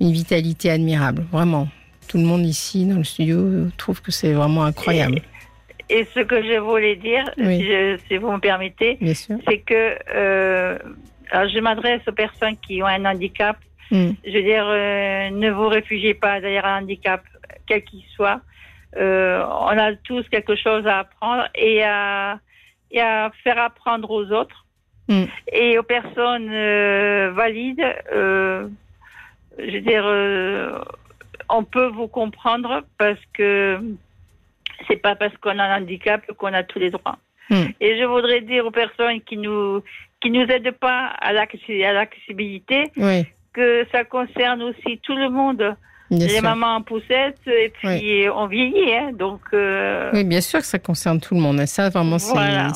une 0.00 0.12
vitalité 0.12 0.70
admirable, 0.70 1.24
vraiment. 1.30 1.68
Tout 2.08 2.18
le 2.18 2.24
monde 2.24 2.44
ici 2.44 2.84
dans 2.84 2.96
le 2.98 3.04
studio 3.04 3.68
trouve 3.78 4.02
que 4.02 4.10
c'est 4.10 4.32
vraiment 4.32 4.64
incroyable, 4.64 5.18
Et 5.18 5.22
ce 5.90 6.20
que 6.20 6.42
je 6.42 6.58
voulais 6.58 6.96
dire, 6.96 7.24
Oui. 7.36 7.58
si, 7.58 7.66
je- 7.66 7.98
si 8.08 8.16
vous 8.16 8.30
me 8.32 8.38
permettez, 8.38 8.98
c'est 9.46 9.58
que 9.58 9.96
euh, 10.14 10.78
alors 11.30 11.48
je 11.50 11.58
m'adresse 11.60 12.00
aux 12.08 12.12
personnes 12.12 12.56
qui 12.58 12.82
ont 12.82 12.86
un 12.86 13.04
handicap. 13.04 13.56
Mm. 13.90 14.10
Je 14.24 14.30
veux 14.32 14.42
dire, 14.42 14.64
euh, 14.66 15.30
ne 15.30 15.50
vous 15.50 15.68
réfugiez 15.68 16.14
pas 16.14 16.40
derrière 16.40 16.64
un 16.66 16.82
handicap, 16.82 17.22
quel 17.66 17.82
qu'il 17.84 18.02
soit. 18.16 18.40
Euh, 18.96 19.42
on 19.46 19.76
a 19.78 19.94
tous 19.96 20.28
quelque 20.28 20.54
chose 20.56 20.86
à 20.86 21.00
apprendre 21.00 21.48
et 21.54 21.82
à, 21.82 22.38
et 22.90 23.00
à 23.00 23.30
faire 23.42 23.58
apprendre 23.58 24.10
aux 24.10 24.30
autres. 24.32 24.66
Mm. 25.08 25.24
Et 25.52 25.78
aux 25.78 25.82
personnes 25.82 26.48
valides, 27.32 27.84
je 29.58 29.70
veux 29.72 29.80
dire, 29.80 30.04
on 31.50 31.64
peut 31.64 31.86
vous 31.88 32.08
comprendre 32.08 32.82
parce 32.98 33.18
que 33.34 33.78
c'est 34.88 34.96
pas 34.96 35.14
parce 35.16 35.36
qu'on 35.38 35.58
a 35.58 35.64
un 35.64 35.80
handicap 35.82 36.22
qu'on 36.38 36.52
a 36.52 36.62
tous 36.62 36.78
les 36.78 36.90
droits. 36.90 37.18
Mm. 37.50 37.62
Et 37.80 37.98
je 37.98 38.04
voudrais 38.04 38.40
dire 38.40 38.64
aux 38.66 38.70
personnes 38.70 39.20
qui 39.22 39.36
nous 39.36 39.82
qui 40.20 40.30
nous 40.30 40.42
aident 40.42 40.70
pas 40.72 41.12
à 41.20 41.32
l'accessibilité 41.32 42.90
Oui, 42.96 43.26
que 43.52 43.84
ça 43.92 44.04
concerne 44.04 44.62
aussi 44.62 44.98
tout 45.02 45.16
le 45.16 45.28
monde. 45.30 45.76
Bien 46.10 46.26
les 46.26 46.34
sûr. 46.34 46.42
mamans 46.42 46.76
en 46.76 46.82
poussette 46.82 47.38
et 47.46 47.70
puis 47.70 48.26
on 48.34 48.46
vieillit, 48.46 48.92
hein, 48.94 49.12
donc. 49.14 49.40
euh, 49.54 50.10
Oui, 50.12 50.24
bien 50.24 50.42
sûr 50.42 50.60
que 50.60 50.66
ça 50.66 50.78
concerne 50.78 51.20
tout 51.20 51.34
le 51.34 51.40
monde. 51.40 51.58
Et 51.58 51.66
ça, 51.66 51.88
vraiment, 51.88 52.18
c'est 52.18 52.32
Voilà. 52.34 52.68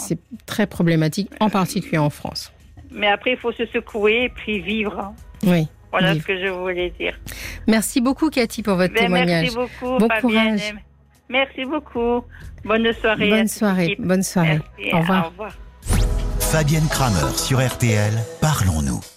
très 0.47 0.67
problématique, 0.67 1.31
en 1.39 1.51
particulier 1.51 1.99
en 1.99 2.09
France. 2.09 2.51
Mais 2.91 3.09
après, 3.09 3.33
il 3.33 3.37
faut 3.37 3.53
se 3.53 3.67
secouer 3.67 4.25
et 4.25 4.29
puis 4.31 4.61
vivre. 4.61 4.99
hein. 4.99 5.15
Oui. 5.45 5.69
Voilà 5.93 6.13
Vivre. 6.15 6.23
ce 6.23 6.27
que 6.29 6.39
je 6.43 6.49
voulais 6.49 6.91
dire. 6.99 7.15
Merci 7.67 8.01
beaucoup, 8.01 8.31
Cathy, 8.31 8.63
pour 8.63 8.75
votre 8.77 8.95
Ben, 8.95 9.05
témoignage. 9.05 9.55
merci 9.55 9.55
beaucoup. 9.57 9.99
Bon 9.99 10.09
Fabienne. 10.09 10.21
courage. 10.57 10.75
Merci 11.29 11.65
beaucoup. 11.65 12.23
Bonne 12.65 12.93
soirée. 12.93 13.31
Bonne 13.31 13.49
soirée. 13.49 13.97
Bonne 13.99 14.23
soirée. 14.23 14.61
Merci. 14.79 14.95
Au 14.95 14.99
revoir. 15.01 15.27
Au 15.27 15.31
revoir. 15.31 15.53
Fabienne 16.41 16.87
Kramer 16.89 17.37
sur 17.37 17.59
RTL, 17.61 18.13
parlons-nous. 18.41 19.01